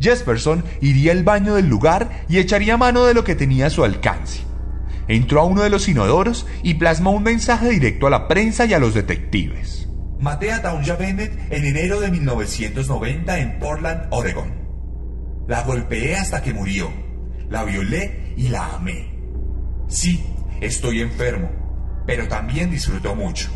Jesperson 0.00 0.64
iría 0.80 1.12
al 1.12 1.22
baño 1.22 1.54
del 1.54 1.68
lugar 1.68 2.24
y 2.28 2.38
echaría 2.38 2.76
mano 2.76 3.04
de 3.04 3.14
lo 3.14 3.24
que 3.24 3.34
tenía 3.34 3.66
a 3.66 3.70
su 3.70 3.84
alcance. 3.84 4.40
Entró 5.08 5.40
a 5.40 5.44
uno 5.44 5.62
de 5.62 5.70
los 5.70 5.88
inodoros 5.88 6.46
y 6.62 6.74
plasmó 6.74 7.12
un 7.12 7.22
mensaje 7.22 7.70
directo 7.70 8.06
a 8.06 8.10
la 8.10 8.28
prensa 8.28 8.66
y 8.66 8.74
a 8.74 8.78
los 8.78 8.94
detectives. 8.94 9.88
Maté 10.20 10.52
a 10.52 10.62
Townsend 10.62 10.98
Bennett 10.98 11.52
en 11.52 11.64
enero 11.64 12.00
de 12.00 12.10
1990 12.10 13.38
en 13.38 13.58
Portland, 13.58 14.06
Oregon. 14.10 14.61
La 15.46 15.62
golpeé 15.62 16.16
hasta 16.16 16.42
que 16.42 16.54
murió. 16.54 16.90
La 17.48 17.64
violé 17.64 18.34
y 18.36 18.48
la 18.48 18.74
amé. 18.74 19.12
Sí, 19.88 20.24
estoy 20.60 21.00
enfermo, 21.00 21.50
pero 22.06 22.28
también 22.28 22.70
disfruto 22.70 23.14
mucho. 23.14 23.50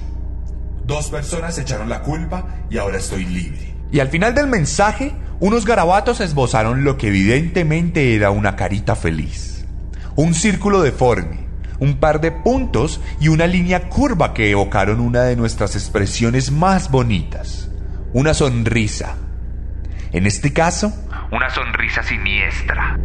Dos 0.85 1.09
personas 1.09 1.59
echaron 1.59 1.89
la 1.89 2.03
culpa 2.03 2.67
y 2.71 2.79
ahora 2.79 2.99
estoy 2.99 3.25
libre. 3.25 3.75
Y 3.91 4.01
al 4.01 4.09
final 4.09 4.35
del 4.35 4.47
mensaje, 4.49 5.15
unos 5.41 5.65
garabatos 5.65 6.21
esbozaron 6.21 6.85
lo 6.85 6.97
que 6.97 7.09
evidentemente 7.09 8.15
era 8.15 8.31
una 8.31 8.57
carita 8.57 8.97
feliz. 8.97 9.65
Un 10.17 10.35
círculo 10.35 10.83
deforme, 10.83 11.47
un 11.79 11.99
par 11.99 12.21
de 12.21 12.33
puntos 12.33 13.01
y 13.21 13.29
una 13.29 13.47
línea 13.47 13.89
curva 13.89 14.35
que 14.35 14.51
evocaron 14.51 15.01
una 15.01 15.23
de 15.23 15.37
nuestras 15.37 15.77
expresiones 15.77 16.51
más 16.51 16.91
bonitas, 16.91 17.71
una 18.13 18.35
sonrisa. 18.35 19.17
En 20.13 20.27
este 20.27 20.53
caso, 20.53 20.93
una 21.31 21.51
sonrisa 21.51 22.03
siniestra. 22.03 22.99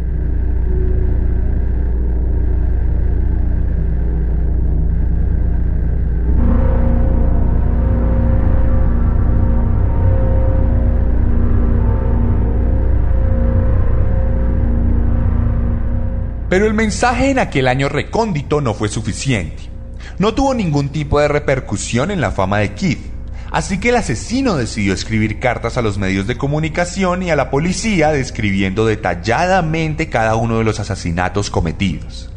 Pero 16.48 16.66
el 16.66 16.74
mensaje 16.74 17.30
en 17.30 17.38
aquel 17.38 17.66
año 17.66 17.88
recóndito 17.88 18.60
no 18.60 18.74
fue 18.74 18.90
suficiente. 18.90 19.70
No 20.18 20.34
tuvo 20.34 20.52
ningún 20.52 20.90
tipo 20.90 21.18
de 21.18 21.26
repercusión 21.26 22.10
en 22.10 22.20
la 22.20 22.30
fama 22.30 22.58
de 22.58 22.74
Keith 22.74 23.11
Así 23.52 23.78
que 23.78 23.90
el 23.90 23.96
asesino 23.96 24.56
decidió 24.56 24.94
escribir 24.94 25.38
cartas 25.38 25.76
a 25.76 25.82
los 25.82 25.98
medios 25.98 26.26
de 26.26 26.38
comunicación 26.38 27.22
y 27.22 27.30
a 27.30 27.36
la 27.36 27.50
policía 27.50 28.10
describiendo 28.10 28.86
detalladamente 28.86 30.08
cada 30.08 30.36
uno 30.36 30.56
de 30.56 30.64
los 30.64 30.80
asesinatos 30.80 31.50
cometidos. 31.50 32.30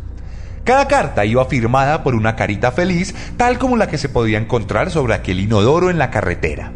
Cada 0.66 0.90
carta 0.90 1.24
iba 1.24 1.46
firmada 1.46 2.04
por 2.04 2.16
una 2.16 2.36
carita 2.36 2.74
feliz, 2.74 3.16
tal 3.38 3.58
como 3.60 3.78
la 3.78 3.88
que 3.88 3.98
se 3.98 4.10
podía 4.10 4.38
encontrar 4.38 4.92
sobre 4.92 5.14
aquel 5.14 5.40
inodoro 5.40 5.90
en 5.90 6.00
la 6.00 6.12
carretera. 6.12 6.74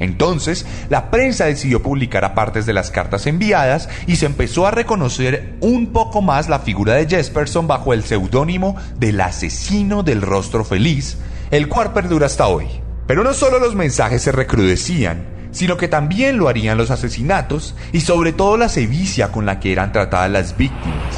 Entonces, 0.00 0.66
la 0.88 1.12
prensa 1.12 1.44
decidió 1.44 1.80
publicar 1.80 2.24
apartes 2.24 2.66
de 2.66 2.72
las 2.72 2.90
cartas 2.90 3.24
enviadas 3.28 3.88
y 4.08 4.16
se 4.16 4.26
empezó 4.26 4.66
a 4.66 4.72
reconocer 4.72 5.54
un 5.60 5.92
poco 5.92 6.22
más 6.22 6.48
la 6.48 6.58
figura 6.58 6.94
de 6.94 7.06
Jesperson 7.06 7.68
bajo 7.68 7.94
el 7.94 8.02
seudónimo 8.02 8.74
del 8.98 9.20
asesino 9.20 10.02
del 10.02 10.22
rostro 10.22 10.64
feliz, 10.64 11.18
el 11.52 11.68
cual 11.68 11.92
perdura 11.92 12.26
hasta 12.26 12.48
hoy. 12.48 12.83
Pero 13.06 13.22
no 13.22 13.34
solo 13.34 13.58
los 13.58 13.74
mensajes 13.74 14.22
se 14.22 14.32
recrudecían, 14.32 15.26
sino 15.50 15.76
que 15.76 15.88
también 15.88 16.38
lo 16.38 16.48
harían 16.48 16.78
los 16.78 16.90
asesinatos 16.90 17.74
y 17.92 18.00
sobre 18.00 18.32
todo 18.32 18.56
la 18.56 18.68
sevicia 18.68 19.30
con 19.30 19.46
la 19.46 19.60
que 19.60 19.72
eran 19.72 19.92
tratadas 19.92 20.30
las 20.30 20.56
víctimas. 20.56 21.14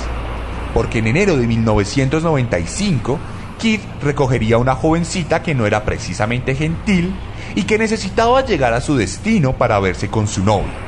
Porque 0.75 0.99
en 0.99 1.07
enero 1.07 1.37
de 1.37 1.47
1995, 1.47 3.19
Keith 3.61 3.83
recogería 4.03 4.57
a 4.57 4.59
una 4.59 4.75
jovencita 4.75 5.43
que 5.43 5.55
no 5.55 5.65
era 5.65 5.85
precisamente 5.85 6.55
gentil 6.55 7.15
y 7.55 7.63
que 7.63 7.79
necesitaba 7.79 8.45
llegar 8.45 8.75
a 8.75 8.81
su 8.81 8.97
destino 8.97 9.53
para 9.55 9.79
verse 9.79 10.09
con 10.09 10.27
su 10.27 10.45
novio. 10.45 10.87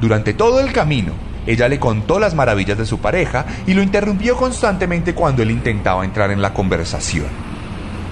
Durante 0.00 0.32
todo 0.32 0.60
el 0.60 0.72
camino, 0.72 1.12
ella 1.46 1.68
le 1.68 1.78
contó 1.78 2.18
las 2.18 2.34
maravillas 2.34 2.78
de 2.78 2.86
su 2.86 2.98
pareja 2.98 3.44
y 3.66 3.74
lo 3.74 3.82
interrumpió 3.82 4.36
constantemente 4.36 5.12
cuando 5.12 5.42
él 5.42 5.50
intentaba 5.50 6.04
entrar 6.04 6.30
en 6.30 6.40
la 6.40 6.54
conversación. 6.54 7.53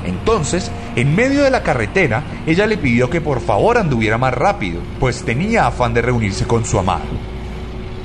Entonces, 0.05 0.71
en 0.97 1.15
medio 1.15 1.43
de 1.45 1.51
la 1.51 1.63
carretera, 1.63 2.23
ella 2.47 2.67
le 2.67 2.79
pidió 2.79 3.09
que 3.11 3.21
por 3.21 3.41
favor 3.41 3.79
anduviera 3.79 4.19
más 4.19 4.35
rápido, 4.35 4.81
pues 4.99 5.25
tenía 5.25 5.67
afán 5.67 5.95
de 5.95 6.03
reunirse 6.03 6.47
con 6.47 6.65
su 6.65 6.79
amado. 6.79 7.33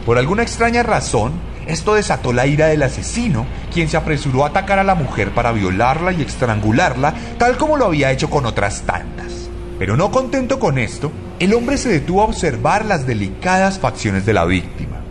Por 0.05 0.17
alguna 0.17 0.43
extraña 0.43 0.83
razón, 0.83 1.33
esto 1.67 1.95
desató 1.95 2.31
la 2.31 2.47
ira 2.47 2.67
del 2.67 2.83
asesino, 2.83 3.45
quien 3.73 3.89
se 3.89 3.97
apresuró 3.97 4.45
a 4.45 4.47
atacar 4.47 4.79
a 4.79 4.83
la 4.83 4.95
mujer 4.95 5.31
para 5.31 5.51
violarla 5.51 6.13
y 6.13 6.21
estrangularla, 6.21 7.13
tal 7.37 7.57
como 7.57 7.75
lo 7.75 7.85
había 7.85 8.11
hecho 8.11 8.29
con 8.29 8.45
otras 8.45 8.83
tantas. 8.83 9.49
Pero 9.77 9.97
no 9.97 10.09
contento 10.09 10.59
con 10.59 10.77
esto, 10.77 11.11
el 11.39 11.53
hombre 11.53 11.77
se 11.77 11.89
detuvo 11.89 12.21
a 12.21 12.25
observar 12.25 12.85
las 12.85 13.05
delicadas 13.05 13.79
facciones 13.79 14.25
de 14.25 14.33
la 14.33 14.45
víctima. 14.45 15.01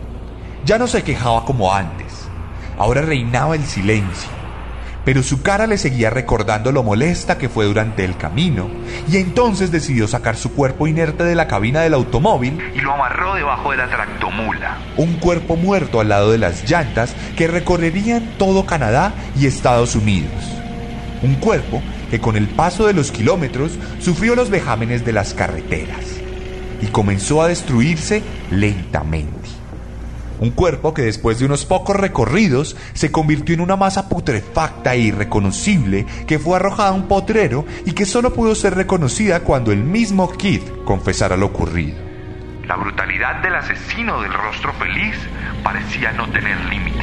Ya 0.65 0.77
no 0.79 0.87
se 0.87 1.03
quejaba 1.03 1.45
como 1.45 1.73
antes, 1.73 2.27
ahora 2.77 3.01
reinaba 3.01 3.55
el 3.55 3.63
silencio, 3.63 4.29
pero 5.07 5.23
su 5.23 5.41
cara 5.41 5.67
le 5.67 5.77
seguía 5.77 6.09
recordando 6.09 6.73
lo 6.73 6.83
molesta 6.83 7.37
que 7.37 7.47
fue 7.47 7.63
durante 7.63 8.03
el 8.03 8.17
camino, 8.17 8.69
y 9.09 9.15
entonces 9.15 9.71
decidió 9.71 10.05
sacar 10.05 10.35
su 10.35 10.51
cuerpo 10.51 10.85
inerte 10.85 11.23
de 11.23 11.33
la 11.33 11.47
cabina 11.47 11.79
del 11.79 11.93
automóvil 11.93 12.59
y 12.75 12.81
lo 12.81 12.91
amarró 12.91 13.35
debajo 13.35 13.71
de 13.71 13.77
la 13.77 13.87
tractomula. 13.87 14.79
un 14.97 15.13
cuerpo 15.13 15.55
muerto 15.55 16.01
al 16.01 16.09
lado 16.09 16.33
de 16.33 16.37
las 16.37 16.69
llantas 16.69 17.15
que 17.37 17.47
recorrerían 17.47 18.33
todo 18.37 18.65
Canadá 18.65 19.13
y 19.39 19.45
Estados 19.45 19.95
Unidos. 19.95 20.33
Un 21.21 21.35
cuerpo 21.35 21.81
que 22.11 22.19
con 22.19 22.35
el 22.35 22.49
paso 22.49 22.85
de 22.85 22.91
los 22.91 23.13
kilómetros 23.13 23.79
sufrió 24.01 24.35
los 24.35 24.49
vejámenes 24.49 25.05
de 25.05 25.13
las 25.13 25.33
carreteras 25.33 26.03
y 26.81 26.87
comenzó 26.87 27.41
a 27.41 27.47
destruirse 27.47 28.23
lentamente. 28.51 29.56
Un 30.39 30.51
cuerpo 30.51 30.93
que 30.93 31.03
después 31.03 31.39
de 31.39 31.45
unos 31.45 31.65
pocos 31.65 31.95
recorridos 31.95 32.75
se 32.93 33.11
convirtió 33.11 33.55
en 33.55 33.61
una 33.61 33.75
masa 33.75 34.07
putrefacta 34.09 34.93
e 34.93 34.99
irreconocible 34.99 36.05
que 36.27 36.39
fue 36.39 36.55
arrojada 36.55 36.89
a 36.89 36.93
un 36.93 37.07
potrero 37.07 37.65
y 37.85 37.93
que 37.93 38.05
solo 38.05 38.33
pudo 38.33 38.55
ser 38.55 38.75
reconocida 38.75 39.41
cuando 39.41 39.71
el 39.71 39.83
mismo 39.83 40.31
Kid 40.31 40.61
confesara 40.85 41.37
lo 41.37 41.47
ocurrido. 41.47 41.97
La 42.67 42.75
brutalidad 42.75 43.41
del 43.41 43.55
asesino 43.55 44.21
del 44.21 44.33
rostro 44.33 44.73
feliz 44.73 45.15
parecía 45.63 46.11
no 46.11 46.27
tener 46.29 46.59
límites. 46.65 46.96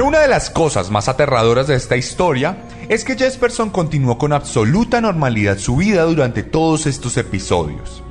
Pero 0.00 0.08
una 0.08 0.20
de 0.20 0.28
las 0.28 0.48
cosas 0.48 0.90
más 0.90 1.10
aterradoras 1.10 1.66
de 1.66 1.74
esta 1.74 1.94
historia 1.94 2.56
es 2.88 3.04
que 3.04 3.18
Jesperson 3.18 3.68
continuó 3.68 4.16
con 4.16 4.32
absoluta 4.32 4.98
normalidad 5.02 5.58
su 5.58 5.76
vida 5.76 6.04
durante 6.04 6.42
todos 6.42 6.86
estos 6.86 7.18
episodios. 7.18 8.02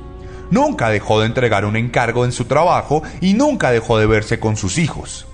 Nunca 0.52 0.88
dejó 0.88 1.18
de 1.18 1.26
entregar 1.26 1.64
un 1.64 1.74
encargo 1.74 2.24
en 2.24 2.30
su 2.30 2.44
trabajo 2.44 3.02
y 3.20 3.34
nunca 3.34 3.72
dejó 3.72 3.98
de 3.98 4.06
verse 4.06 4.38
con 4.38 4.56
sus 4.56 4.78
hijos. 4.78 5.26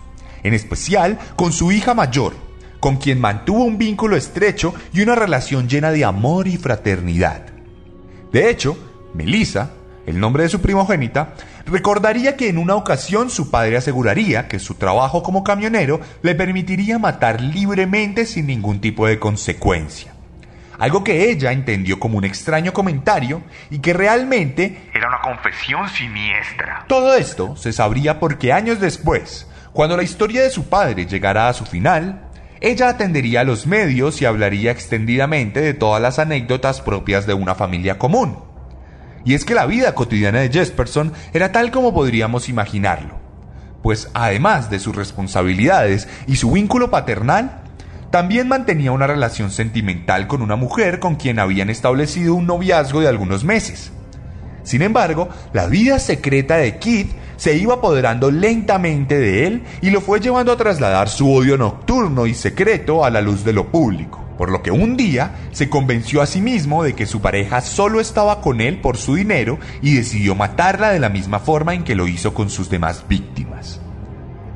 En 0.44 0.54
especial 0.54 1.18
con 1.36 1.52
su 1.52 1.72
hija 1.72 1.92
mayor, 1.92 2.32
con 2.80 2.96
quien 2.96 3.20
mantuvo 3.20 3.62
un 3.62 3.76
vínculo 3.76 4.16
estrecho 4.16 4.72
y 4.94 5.02
una 5.02 5.14
relación 5.14 5.68
llena 5.68 5.90
de 5.90 6.06
amor 6.06 6.48
y 6.48 6.56
fraternidad. 6.56 7.48
De 8.32 8.48
hecho, 8.48 8.78
Melissa, 9.12 9.72
el 10.06 10.18
nombre 10.20 10.44
de 10.44 10.48
su 10.48 10.60
primogénita, 10.60 11.34
recordaría 11.66 12.36
que 12.36 12.48
en 12.48 12.58
una 12.58 12.76
ocasión 12.76 13.28
su 13.28 13.50
padre 13.50 13.76
aseguraría 13.76 14.48
que 14.48 14.58
su 14.58 14.74
trabajo 14.74 15.22
como 15.22 15.44
camionero 15.44 16.00
le 16.22 16.34
permitiría 16.34 16.98
matar 16.98 17.40
libremente 17.40 18.24
sin 18.24 18.46
ningún 18.46 18.80
tipo 18.80 19.06
de 19.06 19.18
consecuencia. 19.18 20.12
Algo 20.78 21.02
que 21.02 21.30
ella 21.30 21.52
entendió 21.52 21.98
como 21.98 22.18
un 22.18 22.24
extraño 22.24 22.72
comentario 22.72 23.42
y 23.70 23.78
que 23.78 23.94
realmente 23.94 24.90
Era 24.94 25.08
una 25.08 25.20
confesión 25.22 25.88
siniestra. 25.88 26.84
todo 26.86 27.14
esto 27.14 27.56
se 27.56 27.72
sabría 27.72 28.20
porque 28.20 28.52
años 28.52 28.78
después, 28.78 29.46
cuando 29.72 29.96
la 29.96 30.02
historia 30.02 30.42
de 30.42 30.50
su 30.50 30.68
padre 30.68 31.06
llegara 31.06 31.48
a 31.48 31.54
su 31.54 31.64
final, 31.64 32.28
ella 32.60 32.88
atendería 32.88 33.40
a 33.40 33.44
los 33.44 33.66
medios 33.66 34.22
y 34.22 34.24
hablaría 34.24 34.70
extendidamente 34.70 35.60
de 35.60 35.74
todas 35.74 36.00
las 36.00 36.18
anécdotas 36.18 36.80
propias 36.80 37.26
de 37.26 37.34
una 37.34 37.54
familia 37.54 37.98
común. 37.98 38.38
Y 39.26 39.34
es 39.34 39.44
que 39.44 39.54
la 39.54 39.66
vida 39.66 39.94
cotidiana 39.94 40.38
de 40.38 40.50
Jesperson 40.50 41.12
era 41.34 41.50
tal 41.50 41.72
como 41.72 41.92
podríamos 41.92 42.48
imaginarlo, 42.48 43.16
pues 43.82 44.08
además 44.14 44.70
de 44.70 44.78
sus 44.78 44.94
responsabilidades 44.94 46.08
y 46.28 46.36
su 46.36 46.52
vínculo 46.52 46.90
paternal, 46.92 47.60
también 48.12 48.46
mantenía 48.46 48.92
una 48.92 49.08
relación 49.08 49.50
sentimental 49.50 50.28
con 50.28 50.42
una 50.42 50.54
mujer 50.54 51.00
con 51.00 51.16
quien 51.16 51.40
habían 51.40 51.70
establecido 51.70 52.36
un 52.36 52.46
noviazgo 52.46 53.00
de 53.00 53.08
algunos 53.08 53.42
meses. 53.42 53.90
Sin 54.62 54.80
embargo, 54.80 55.28
la 55.52 55.66
vida 55.66 55.98
secreta 55.98 56.56
de 56.56 56.78
Kid 56.78 57.08
se 57.36 57.56
iba 57.56 57.74
apoderando 57.74 58.30
lentamente 58.30 59.18
de 59.18 59.48
él 59.48 59.64
y 59.82 59.90
lo 59.90 60.00
fue 60.00 60.20
llevando 60.20 60.52
a 60.52 60.56
trasladar 60.56 61.08
su 61.08 61.32
odio 61.32 61.58
nocturno 61.58 62.28
y 62.28 62.34
secreto 62.34 63.04
a 63.04 63.10
la 63.10 63.20
luz 63.20 63.44
de 63.44 63.52
lo 63.52 63.72
público. 63.72 64.25
Por 64.36 64.50
lo 64.50 64.62
que 64.62 64.70
un 64.70 64.96
día 64.96 65.34
se 65.52 65.68
convenció 65.68 66.20
a 66.22 66.26
sí 66.26 66.40
mismo 66.40 66.82
de 66.82 66.94
que 66.94 67.06
su 67.06 67.20
pareja 67.20 67.60
solo 67.60 68.00
estaba 68.00 68.40
con 68.40 68.60
él 68.60 68.80
por 68.80 68.96
su 68.96 69.14
dinero 69.14 69.58
y 69.82 69.94
decidió 69.94 70.34
matarla 70.34 70.90
de 70.90 71.00
la 71.00 71.08
misma 71.08 71.38
forma 71.38 71.74
en 71.74 71.84
que 71.84 71.94
lo 71.94 72.06
hizo 72.06 72.34
con 72.34 72.50
sus 72.50 72.68
demás 72.68 73.04
víctimas. 73.08 73.80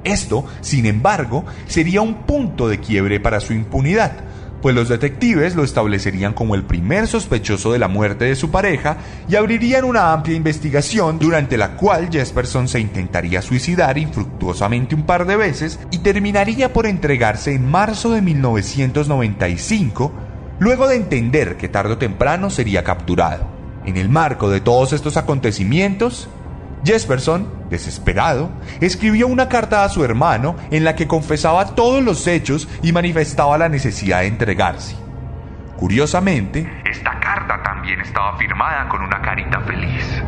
Esto, 0.05 0.47
sin 0.61 0.87
embargo, 0.87 1.45
sería 1.67 2.01
un 2.01 2.23
punto 2.27 2.69
de 2.69 2.79
quiebre 2.79 3.21
para 3.21 3.41
su 3.41 3.53
impunidad, 3.53 4.13
pues 4.63 4.75
los 4.75 4.89
detectives 4.89 5.55
lo 5.55 5.65
establecerían 5.65 6.35
como 6.35 6.55
el 6.55 6.65
primer 6.65 7.07
sospechoso 7.07 7.73
de 7.73 7.79
la 7.79 7.89
muerte 7.89 8.27
de 8.27 8.37
su 8.37 8.51
pareja 8.51 8.99
y 9.29 9.37
abrirían 9.37 9.85
una 9.85 10.13
amplia 10.13 10.37
investigación 10.37 11.19
durante 11.19 11.57
la 11.57 11.77
cual 11.77 12.09
Jesperson 12.11 12.69
se 12.69 12.81
intentaría 12.81 13.43
suicidar 13.43 13.99
infructuosamente 13.99 14.95
un 14.95 15.05
par 15.05 15.27
de 15.27 15.37
veces 15.37 15.79
y 15.91 15.99
terminaría 15.99 16.73
por 16.73 16.87
entregarse 16.87 17.55
en 17.55 17.71
marzo 17.71 18.11
de 18.11 18.23
1995, 18.23 20.13
luego 20.59 20.89
de 20.89 20.97
entender 20.97 21.57
que 21.57 21.69
tarde 21.69 21.95
o 21.95 21.99
temprano 21.99 22.51
sería 22.51 22.85
capturado. 22.85 23.49
En 23.87 23.97
el 23.97 24.09
marco 24.09 24.51
de 24.51 24.61
todos 24.61 24.93
estos 24.93 25.17
acontecimientos, 25.17 26.29
Jesperson, 26.85 27.47
desesperado, 27.69 28.51
escribió 28.81 29.27
una 29.27 29.49
carta 29.49 29.85
a 29.85 29.89
su 29.89 30.05
hermano 30.05 30.57
en 30.71 30.85
la 30.85 30.95
que 30.95 31.07
confesaba 31.07 31.75
todos 31.75 32.03
los 32.03 32.27
hechos 32.27 32.69
y 32.83 32.93
manifestaba 32.93 33.59
la 33.59 33.69
necesidad 33.69 34.21
de 34.21 34.27
entregarse. 34.29 34.97
Curiosamente, 35.77 36.71
Esta 36.85 37.19
carta 37.21 37.63
también 37.63 38.01
estaba 38.01 38.37
firmada 38.37 38.89
con 38.89 39.03
una 39.03 39.21
carita 39.23 39.61
feliz. 39.61 40.23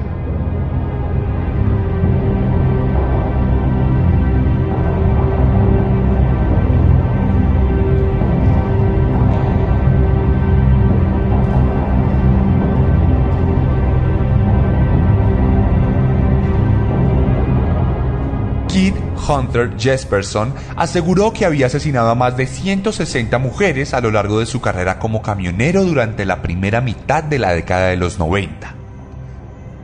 Hunter 19.29 19.73
Jesperson 19.79 20.55
aseguró 20.77 21.33
que 21.33 21.45
había 21.45 21.67
asesinado 21.67 22.11
a 22.11 22.15
más 22.15 22.37
de 22.37 22.47
160 22.47 23.39
mujeres 23.39 23.95
a 23.95 24.01
lo 24.01 24.11
largo 24.11 24.41
de 24.41 24.47
su 24.47 24.61
carrera 24.61 24.99
como 24.99 25.23
camionero 25.23 25.85
durante 25.85 26.25
la 26.25 26.43
primera 26.43 26.81
mitad 26.81 27.23
de 27.23 27.39
la 27.39 27.53
década 27.53 27.89
de 27.89 27.97
los 27.97 28.19
90. 28.19 28.75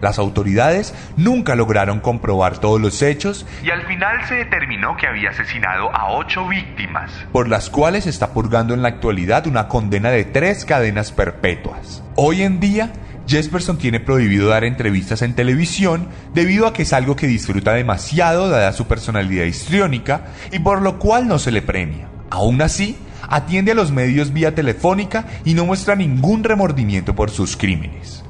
Las 0.01 0.19
autoridades 0.19 0.95
nunca 1.17 1.57
lograron 1.57 2.01
comprobar 2.01 2.59
todos 2.59 2.81
los 2.81 3.03
hechos 3.03 3.47
Y 3.65 3.71
al 3.71 3.85
final 3.87 4.25
se 4.29 4.37
determinó 4.37 4.97
que 4.97 5.09
había 5.09 5.31
asesinado 5.31 5.91
a 5.95 6.13
ocho 6.13 6.47
víctimas. 6.47 7.11
por 7.33 7.49
las 7.49 7.69
cuales 7.69 8.07
está 8.07 8.33
purgando 8.33 8.75
en 8.75 8.83
la 8.83 8.89
actualidad 8.89 9.47
una 9.47 9.69
condena 9.69 10.11
de 10.11 10.25
tres 10.25 10.65
cadenas 10.65 11.11
perpetuas. 11.13 12.03
Hoy 12.15 12.43
en 12.43 12.61
día, 12.61 12.93
Jesperson 13.29 13.77
tiene 13.77 14.01
prohibido 14.01 14.49
dar 14.49 14.65
entrevistas 14.65 15.21
en 15.21 15.35
televisión 15.35 16.09
debido 16.33 16.67
a 16.67 16.73
que 16.73 16.83
es 16.83 16.95
algo 16.95 17.15
que 17.15 17.27
disfruta 17.27 17.75
demasiado 17.75 18.49
dada 18.49 18.73
su 18.73 18.87
personalidad 18.87 19.45
histriónica 19.45 20.29
y 20.51 20.61
por 20.61 20.81
lo 20.81 20.99
cual 20.99 21.29
no 21.29 21.39
se 21.39 21.53
le 21.53 21.61
premia. 21.61 22.09
Aún 22.31 22.63
así, 22.63 22.97
atiende 23.29 23.73
a 23.73 23.75
los 23.75 23.93
medios 23.93 24.33
vía 24.33 24.55
telefónica 24.55 25.27
y 25.45 25.53
no 25.53 25.67
muestra 25.67 25.95
ningún 25.95 26.43
remordimiento 26.43 27.15
por 27.15 27.31
sus 27.31 27.57
crímenes. 27.59 28.25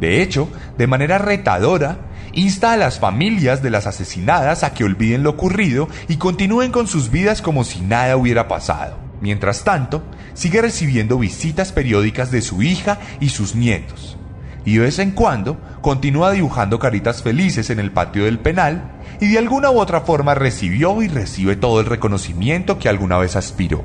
De 0.00 0.20
hecho, 0.22 0.48
de 0.76 0.88
manera 0.88 1.18
retadora, 1.18 1.98
insta 2.32 2.72
a 2.72 2.76
las 2.76 2.98
familias 2.98 3.62
de 3.62 3.70
las 3.70 3.86
asesinadas 3.86 4.64
a 4.64 4.74
que 4.74 4.82
olviden 4.82 5.22
lo 5.22 5.30
ocurrido 5.30 5.88
y 6.08 6.16
continúen 6.16 6.72
con 6.72 6.88
sus 6.88 7.12
vidas 7.12 7.42
como 7.42 7.62
si 7.62 7.80
nada 7.80 8.16
hubiera 8.16 8.48
pasado. 8.48 9.05
Mientras 9.20 9.64
tanto, 9.64 10.04
sigue 10.34 10.60
recibiendo 10.60 11.18
visitas 11.18 11.72
periódicas 11.72 12.30
de 12.30 12.42
su 12.42 12.62
hija 12.62 12.98
y 13.20 13.30
sus 13.30 13.54
nietos. 13.54 14.18
Y 14.64 14.74
de 14.74 14.80
vez 14.80 14.98
en 14.98 15.12
cuando 15.12 15.60
continúa 15.80 16.32
dibujando 16.32 16.78
caritas 16.78 17.22
felices 17.22 17.70
en 17.70 17.78
el 17.78 17.92
patio 17.92 18.24
del 18.24 18.38
penal 18.38 18.90
y 19.20 19.30
de 19.30 19.38
alguna 19.38 19.70
u 19.70 19.78
otra 19.78 20.00
forma 20.00 20.34
recibió 20.34 21.02
y 21.02 21.08
recibe 21.08 21.56
todo 21.56 21.80
el 21.80 21.86
reconocimiento 21.86 22.78
que 22.78 22.88
alguna 22.88 23.16
vez 23.18 23.36
aspiró. 23.36 23.84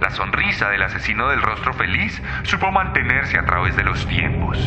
La 0.00 0.10
sonrisa 0.10 0.70
del 0.70 0.82
asesino 0.82 1.28
del 1.28 1.42
rostro 1.42 1.74
feliz 1.74 2.20
supo 2.44 2.72
mantenerse 2.72 3.36
a 3.38 3.44
través 3.44 3.76
de 3.76 3.84
los 3.84 4.06
tiempos. 4.06 4.58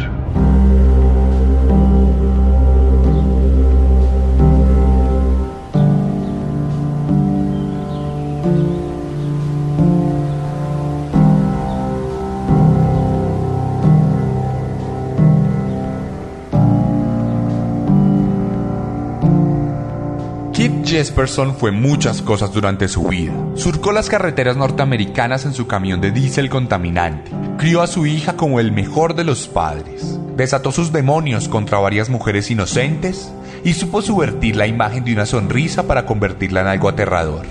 Jesperson 20.93 21.55
fue 21.55 21.71
muchas 21.71 22.21
cosas 22.21 22.53
durante 22.53 22.87
su 22.87 23.07
vida. 23.07 23.33
Surcó 23.55 23.91
las 23.91 24.09
carreteras 24.09 24.57
norteamericanas 24.57 25.43
en 25.43 25.55
su 25.55 25.65
camión 25.65 26.01
de 26.01 26.11
diésel 26.11 26.51
contaminante. 26.51 27.31
Crió 27.57 27.81
a 27.81 27.87
su 27.87 28.05
hija 28.05 28.33
como 28.33 28.59
el 28.59 28.71
mejor 28.71 29.15
de 29.15 29.23
los 29.23 29.47
padres. 29.47 30.19
Desató 30.37 30.71
sus 30.71 30.93
demonios 30.93 31.49
contra 31.49 31.79
varias 31.79 32.09
mujeres 32.09 32.51
inocentes 32.51 33.31
y 33.63 33.73
supo 33.73 34.03
subvertir 34.03 34.55
la 34.55 34.67
imagen 34.67 35.03
de 35.03 35.13
una 35.13 35.25
sonrisa 35.25 35.87
para 35.87 36.05
convertirla 36.05 36.61
en 36.61 36.67
algo 36.67 36.89
aterrador. 36.89 37.47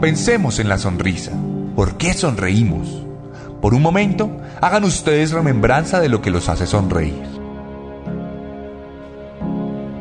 Pensemos 0.00 0.58
en 0.58 0.70
la 0.70 0.78
sonrisa. 0.78 1.32
¿Por 1.76 1.98
qué 1.98 2.14
sonreímos? 2.14 3.04
Por 3.60 3.74
un 3.74 3.82
momento, 3.82 4.40
hagan 4.62 4.84
ustedes 4.84 5.32
remembranza 5.32 6.00
de 6.00 6.08
lo 6.08 6.22
que 6.22 6.30
los 6.30 6.48
hace 6.48 6.66
sonreír. 6.66 7.28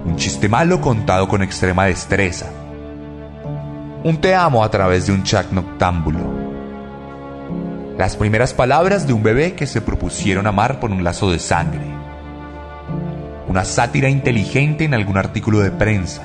Un 0.06 0.16
chiste 0.16 0.48
malo 0.48 0.80
contado 0.80 1.28
con 1.28 1.44
extrema 1.44 1.84
destreza. 1.84 2.46
Un 4.02 4.22
te 4.22 4.34
amo 4.34 4.64
a 4.64 4.72
través 4.72 5.08
de 5.08 5.12
un 5.12 5.24
chat 5.24 5.52
noctámbulo. 5.52 6.20
Las 7.97 8.16
primeras 8.16 8.54
palabras 8.54 9.06
de 9.06 9.12
un 9.12 9.24
bebé 9.24 9.56
que 9.56 9.68
se 9.68 9.82
propusieron 9.82 10.47
amar 10.47 10.80
por 10.80 10.91
un 10.91 11.04
lazo 11.04 11.30
de 11.30 11.38
sangre. 11.38 11.86
Una 13.50 13.66
sátira 13.66 14.08
inteligente 14.08 14.86
en 14.86 14.93
algún 14.93 15.18
artículo 15.18 15.60
de 15.60 15.72
prensa. 15.72 16.24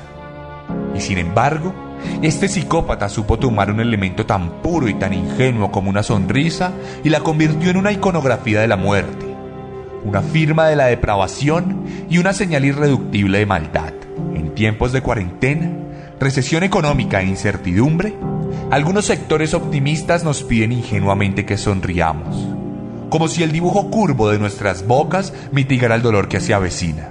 Y 0.95 1.01
sin 1.01 1.17
embargo, 1.17 1.73
este 2.21 2.47
psicópata 2.47 3.09
supo 3.09 3.37
tomar 3.39 3.69
un 3.69 3.81
elemento 3.81 4.25
tan 4.25 4.61
puro 4.61 4.87
y 4.87 4.93
tan 4.93 5.11
ingenuo 5.11 5.69
como 5.69 5.89
una 5.89 6.01
sonrisa 6.01 6.71
y 7.03 7.09
la 7.09 7.19
convirtió 7.19 7.71
en 7.71 7.77
una 7.77 7.91
iconografía 7.91 8.61
de 8.61 8.69
la 8.69 8.77
muerte, 8.77 9.25
una 10.05 10.21
firma 10.21 10.67
de 10.67 10.77
la 10.77 10.85
depravación 10.85 11.83
y 12.09 12.19
una 12.19 12.31
señal 12.31 12.63
irreductible 12.63 13.39
de 13.39 13.45
maldad. 13.45 13.93
En 14.33 14.55
tiempos 14.55 14.93
de 14.93 15.01
cuarentena, 15.01 15.71
recesión 16.19 16.63
económica 16.63 17.21
e 17.21 17.25
incertidumbre, 17.25 18.15
algunos 18.71 19.05
sectores 19.05 19.53
optimistas 19.53 20.23
nos 20.23 20.43
piden 20.43 20.71
ingenuamente 20.71 21.45
que 21.45 21.57
sonriamos, 21.57 22.47
como 23.09 23.27
si 23.27 23.43
el 23.43 23.51
dibujo 23.51 23.89
curvo 23.89 24.29
de 24.29 24.39
nuestras 24.39 24.85
bocas 24.87 25.33
mitigara 25.51 25.95
el 25.95 26.01
dolor 26.01 26.27
que 26.27 26.39
se 26.39 26.53
avecina. 26.53 27.09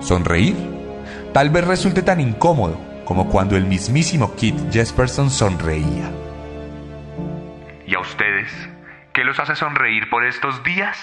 Sonreír 0.00 0.56
tal 1.32 1.50
vez 1.50 1.66
resulte 1.66 2.02
tan 2.02 2.20
incómodo 2.20 2.78
como 3.04 3.28
cuando 3.28 3.56
el 3.56 3.64
mismísimo 3.64 4.34
Kit 4.34 4.56
Jesperson 4.72 5.30
sonreía. 5.30 6.10
¿Y 7.86 7.94
a 7.94 8.00
ustedes? 8.00 8.50
¿Qué 9.12 9.24
los 9.24 9.38
hace 9.40 9.56
sonreír 9.56 10.08
por 10.10 10.24
estos 10.24 10.62
días? 10.62 10.98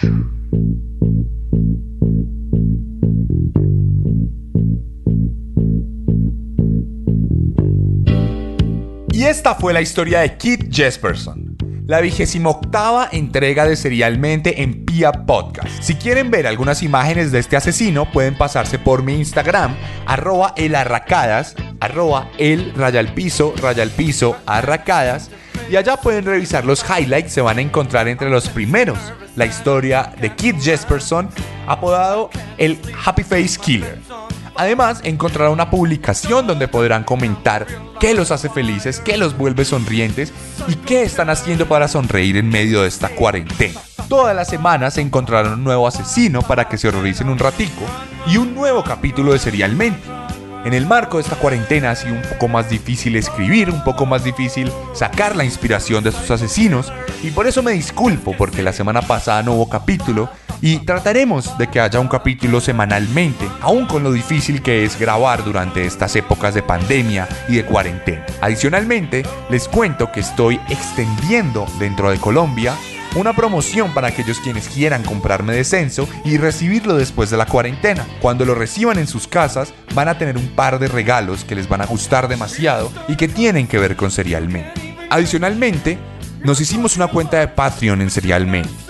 Y 9.25 9.27
esta 9.27 9.55
fue 9.55 9.73
la 9.73 9.81
historia 9.81 10.19
de 10.19 10.37
Kit 10.37 10.71
Jesperson, 10.71 11.57
la 11.87 11.99
vigésima 11.99 12.51
octava 12.51 13.09
entrega 13.11 13.65
de 13.65 13.75
Serialmente 13.75 14.61
en 14.61 14.85
Pia 14.85 15.11
Podcast. 15.11 15.81
Si 15.81 15.95
quieren 15.95 16.29
ver 16.29 16.45
algunas 16.45 16.83
imágenes 16.83 17.31
de 17.31 17.39
este 17.39 17.57
asesino, 17.57 18.11
pueden 18.11 18.37
pasarse 18.37 18.77
por 18.77 19.01
mi 19.01 19.15
Instagram, 19.15 19.75
arroba 20.05 20.53
elarracadas, 20.55 21.55
arroba 21.79 22.29
el 22.37 22.71
raya 22.75 22.99
al 22.99 23.15
piso, 23.15 23.55
raya 23.59 23.81
al 23.81 23.89
piso, 23.89 24.37
arracadas. 24.45 25.31
Y 25.71 25.75
allá 25.75 25.97
pueden 25.97 26.25
revisar 26.25 26.63
los 26.63 26.85
highlights, 26.87 27.33
se 27.33 27.41
van 27.41 27.57
a 27.57 27.61
encontrar 27.61 28.07
entre 28.07 28.29
los 28.29 28.47
primeros 28.49 28.99
la 29.35 29.47
historia 29.47 30.13
de 30.21 30.35
Kit 30.35 30.61
Jesperson, 30.61 31.29
apodado 31.65 32.29
el 32.59 32.77
Happy 33.03 33.23
Face 33.23 33.57
Killer. 33.59 33.97
Además, 34.57 35.01
encontrarán 35.03 35.51
una 35.51 35.69
publicación 35.69 36.47
donde 36.47 36.67
podrán 36.67 37.03
comentar 37.03 37.67
qué 37.99 38.13
los 38.13 38.31
hace 38.31 38.49
felices, 38.49 39.01
qué 39.01 39.17
los 39.17 39.37
vuelve 39.37 39.65
sonrientes 39.65 40.31
y 40.67 40.75
qué 40.75 41.03
están 41.03 41.29
haciendo 41.29 41.67
para 41.67 41.89
sonreír 41.89 42.37
en 42.37 42.47
medio 42.47 42.81
de 42.81 42.87
esta 42.87 43.09
cuarentena. 43.09 43.81
Todas 44.07 44.35
las 44.35 44.47
semanas 44.47 44.97
encontrarán 44.97 45.53
un 45.53 45.63
nuevo 45.63 45.87
asesino 45.87 46.41
para 46.41 46.69
que 46.69 46.77
se 46.77 46.87
horroricen 46.87 47.27
un 47.27 47.39
ratico 47.39 47.83
y 48.27 48.37
un 48.37 48.55
nuevo 48.55 48.83
capítulo 48.83 49.33
de 49.33 49.39
Serialmente. 49.39 49.99
En 50.63 50.73
el 50.73 50.85
marco 50.85 51.17
de 51.17 51.23
esta 51.23 51.35
cuarentena 51.35 51.91
ha 51.91 51.95
sido 51.95 52.15
un 52.15 52.21
poco 52.21 52.47
más 52.47 52.69
difícil 52.69 53.15
escribir, 53.17 53.69
un 53.69 53.83
poco 53.83 54.05
más 54.05 54.23
difícil 54.23 54.71
sacar 54.93 55.35
la 55.35 55.43
inspiración 55.43 56.03
de 56.03 56.11
sus 56.11 56.31
asesinos 56.31 56.93
y 57.21 57.31
por 57.31 57.45
eso 57.45 57.61
me 57.61 57.73
disculpo 57.73 58.33
porque 58.37 58.63
la 58.63 58.73
semana 58.73 59.01
pasada 59.01 59.43
no 59.43 59.53
hubo 59.53 59.69
capítulo 59.69 60.29
y 60.61 60.77
trataremos 60.79 61.57
de 61.57 61.67
que 61.67 61.79
haya 61.79 61.99
un 61.99 62.07
capítulo 62.07 62.61
semanalmente, 62.61 63.47
aún 63.61 63.85
con 63.85 64.03
lo 64.03 64.11
difícil 64.11 64.61
que 64.61 64.83
es 64.83 64.99
grabar 64.99 65.43
durante 65.43 65.85
estas 65.85 66.15
épocas 66.15 66.53
de 66.53 66.63
pandemia 66.63 67.27
y 67.47 67.55
de 67.55 67.65
cuarentena. 67.65 68.25
Adicionalmente, 68.41 69.23
les 69.49 69.67
cuento 69.67 70.11
que 70.11 70.21
estoy 70.21 70.59
extendiendo 70.69 71.65
dentro 71.79 72.11
de 72.11 72.17
Colombia 72.17 72.73
una 73.15 73.33
promoción 73.33 73.93
para 73.93 74.09
aquellos 74.09 74.39
quienes 74.39 74.67
quieran 74.67 75.03
comprarme 75.03 75.53
descenso 75.53 76.07
y 76.25 76.37
recibirlo 76.37 76.95
después 76.95 77.29
de 77.29 77.37
la 77.37 77.45
cuarentena. 77.45 78.05
Cuando 78.19 78.45
lo 78.45 78.55
reciban 78.55 78.99
en 78.99 79.07
sus 79.07 79.27
casas, 79.27 79.73
van 79.93 80.09
a 80.09 80.17
tener 80.17 80.37
un 80.37 80.49
par 80.49 80.79
de 80.79 80.87
regalos 80.87 81.45
que 81.45 81.55
les 81.55 81.69
van 81.69 81.81
a 81.81 81.85
gustar 81.85 82.27
demasiado 82.27 82.91
y 83.07 83.15
que 83.15 83.27
tienen 83.27 83.67
que 83.67 83.79
ver 83.79 83.95
con 83.95 84.11
Serialmente. 84.11 84.95
Adicionalmente, 85.09 85.97
nos 86.43 86.59
hicimos 86.59 86.97
una 86.97 87.07
cuenta 87.07 87.39
de 87.39 87.47
Patreon 87.47 88.01
en 88.01 88.09
Serialmente. 88.09 88.84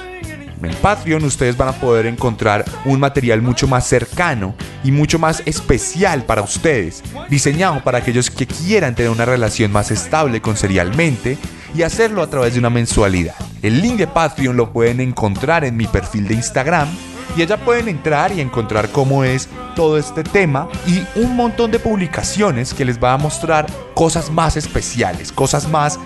En 0.62 0.74
Patreon 0.76 1.24
ustedes 1.24 1.58
van 1.58 1.70
a 1.70 1.74
poder 1.74 2.06
encontrar 2.06 2.66
un 2.86 3.00
material 3.00 3.42
mucho 3.42 3.68
más 3.68 3.88
cercano 3.88 4.56
y 4.84 4.92
mucho 4.92 5.20
más 5.20 5.44
especial 5.46 6.24
para 6.24 6.42
ustedes, 6.42 7.04
diseñado 7.30 7.84
para 7.84 8.00
aquellos 8.00 8.30
que 8.30 8.48
quieran 8.48 8.96
tener 8.96 9.12
una 9.12 9.26
relación 9.26 9.72
más 9.72 9.92
estable 9.92 10.42
con 10.42 10.58
Serialmente 10.58 11.38
y 11.76 11.84
hacerlo 11.84 12.22
a 12.22 12.30
través 12.30 12.54
de 12.54 12.60
una 12.60 12.70
mensualidad. 12.70 13.36
El 13.62 13.82
link 13.82 13.98
de 13.98 14.08
Patreon 14.08 14.56
lo 14.56 14.72
pueden 14.72 15.02
encontrar 15.02 15.66
en 15.66 15.76
mi 15.76 15.88
perfil 15.88 16.28
de 16.28 16.36
Instagram 16.36 16.88
y 17.36 17.42
allá 17.42 17.58
pueden 17.58 17.90
entrar 17.90 18.32
y 18.32 18.40
encontrar 18.40 18.90
cómo 18.90 19.24
es 19.24 19.50
todo 19.76 19.98
este 19.98 20.24
tema 20.24 20.70
y 20.88 21.04
un 21.20 21.36
montón 21.36 21.70
de 21.70 21.80
publicaciones 21.80 22.74
que 22.74 22.86
les 22.86 22.98
va 22.98 23.14
a 23.14 23.18
mostrar 23.18 23.66
cosas 23.94 24.32
más 24.32 24.56
especiales, 24.56 25.32
cosas 25.32 25.70
más 25.70 26.00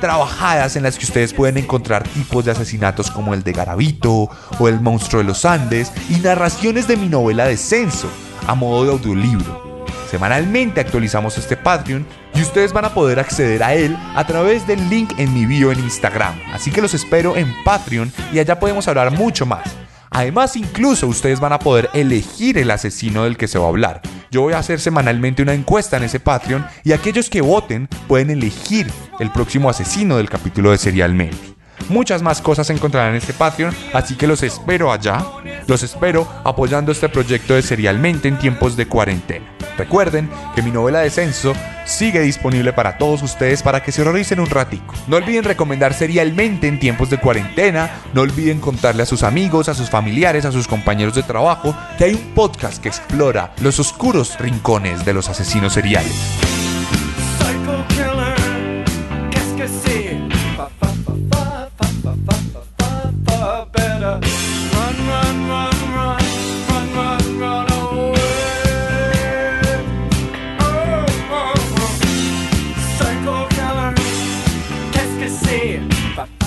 trabajadas 0.00 0.76
en 0.76 0.82
las 0.82 0.98
que 0.98 1.04
ustedes 1.04 1.32
pueden 1.32 1.56
encontrar 1.58 2.06
tipos 2.08 2.44
de 2.44 2.52
asesinatos 2.52 3.10
como 3.10 3.34
el 3.34 3.42
de 3.42 3.52
Garavito 3.52 4.28
o 4.58 4.68
el 4.68 4.80
monstruo 4.80 5.22
de 5.22 5.28
los 5.28 5.44
Andes 5.44 5.92
y 6.08 6.14
narraciones 6.16 6.86
de 6.88 6.96
mi 6.96 7.08
novela 7.08 7.46
Descenso 7.46 8.08
a 8.46 8.54
modo 8.54 8.84
de 8.84 8.92
audiolibro. 8.92 9.84
Semanalmente 10.10 10.80
actualizamos 10.80 11.36
este 11.36 11.56
Patreon 11.56 12.06
y 12.34 12.40
ustedes 12.40 12.72
van 12.72 12.84
a 12.84 12.94
poder 12.94 13.18
acceder 13.18 13.62
a 13.62 13.74
él 13.74 13.96
a 14.14 14.24
través 14.26 14.66
del 14.66 14.88
link 14.88 15.12
en 15.18 15.34
mi 15.34 15.46
bio 15.46 15.72
en 15.72 15.80
Instagram. 15.80 16.34
Así 16.52 16.70
que 16.70 16.80
los 16.80 16.94
espero 16.94 17.36
en 17.36 17.52
Patreon 17.64 18.12
y 18.32 18.38
allá 18.38 18.58
podemos 18.58 18.86
hablar 18.86 19.10
mucho 19.10 19.46
más. 19.46 19.85
Además, 20.16 20.56
incluso 20.56 21.06
ustedes 21.08 21.40
van 21.40 21.52
a 21.52 21.58
poder 21.58 21.90
elegir 21.92 22.56
el 22.56 22.70
asesino 22.70 23.24
del 23.24 23.36
que 23.36 23.48
se 23.48 23.58
va 23.58 23.66
a 23.66 23.68
hablar. 23.68 24.00
Yo 24.30 24.40
voy 24.40 24.54
a 24.54 24.58
hacer 24.58 24.80
semanalmente 24.80 25.42
una 25.42 25.52
encuesta 25.52 25.98
en 25.98 26.04
ese 26.04 26.20
Patreon 26.20 26.64
y 26.84 26.92
aquellos 26.92 27.28
que 27.28 27.42
voten 27.42 27.86
pueden 28.08 28.30
elegir 28.30 28.86
el 29.20 29.30
próximo 29.30 29.68
asesino 29.68 30.16
del 30.16 30.30
capítulo 30.30 30.70
de 30.70 30.78
Serialmente. 30.78 31.55
Muchas 31.88 32.22
más 32.22 32.40
cosas 32.40 32.68
encontrarán 32.70 33.10
en 33.10 33.16
este 33.16 33.32
Patreon, 33.32 33.74
así 33.92 34.16
que 34.16 34.26
los 34.26 34.42
espero 34.42 34.92
allá. 34.92 35.24
Los 35.66 35.82
espero 35.82 36.28
apoyando 36.44 36.92
este 36.92 37.08
proyecto 37.08 37.54
de 37.54 37.62
Serialmente 37.62 38.28
en 38.28 38.38
tiempos 38.38 38.76
de 38.76 38.86
cuarentena. 38.86 39.46
Recuerden 39.76 40.30
que 40.54 40.62
mi 40.62 40.70
novela 40.70 41.00
Descenso 41.00 41.52
sigue 41.84 42.20
disponible 42.20 42.72
para 42.72 42.98
todos 42.98 43.22
ustedes 43.22 43.62
para 43.62 43.82
que 43.82 43.92
se 43.92 44.02
horroricen 44.02 44.40
un 44.40 44.46
ratico. 44.46 44.94
No 45.06 45.16
olviden 45.16 45.44
recomendar 45.44 45.92
serialmente 45.92 46.66
en 46.66 46.78
tiempos 46.78 47.10
de 47.10 47.18
cuarentena, 47.18 47.90
no 48.14 48.22
olviden 48.22 48.60
contarle 48.60 49.02
a 49.02 49.06
sus 49.06 49.22
amigos, 49.22 49.68
a 49.68 49.74
sus 49.74 49.90
familiares, 49.90 50.44
a 50.44 50.52
sus 50.52 50.66
compañeros 50.66 51.14
de 51.14 51.22
trabajo 51.22 51.76
que 51.98 52.04
hay 52.04 52.14
un 52.14 52.34
podcast 52.34 52.82
que 52.82 52.88
explora 52.88 53.52
los 53.60 53.78
oscuros 53.78 54.38
rincones 54.38 55.04
de 55.04 55.14
los 55.14 55.28
asesinos 55.28 55.74
seriales. 55.74 56.14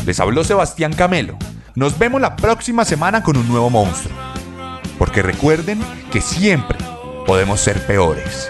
Les 0.09 0.19
habló 0.19 0.43
Sebastián 0.43 0.91
Camelo. 0.91 1.37
Nos 1.75 1.99
vemos 1.99 2.19
la 2.19 2.35
próxima 2.35 2.83
semana 2.83 3.21
con 3.21 3.37
un 3.37 3.47
nuevo 3.47 3.69
monstruo. 3.69 4.17
Porque 4.97 5.21
recuerden 5.21 5.79
que 6.11 6.19
siempre 6.19 6.79
podemos 7.27 7.59
ser 7.59 7.85
peores. 7.85 8.49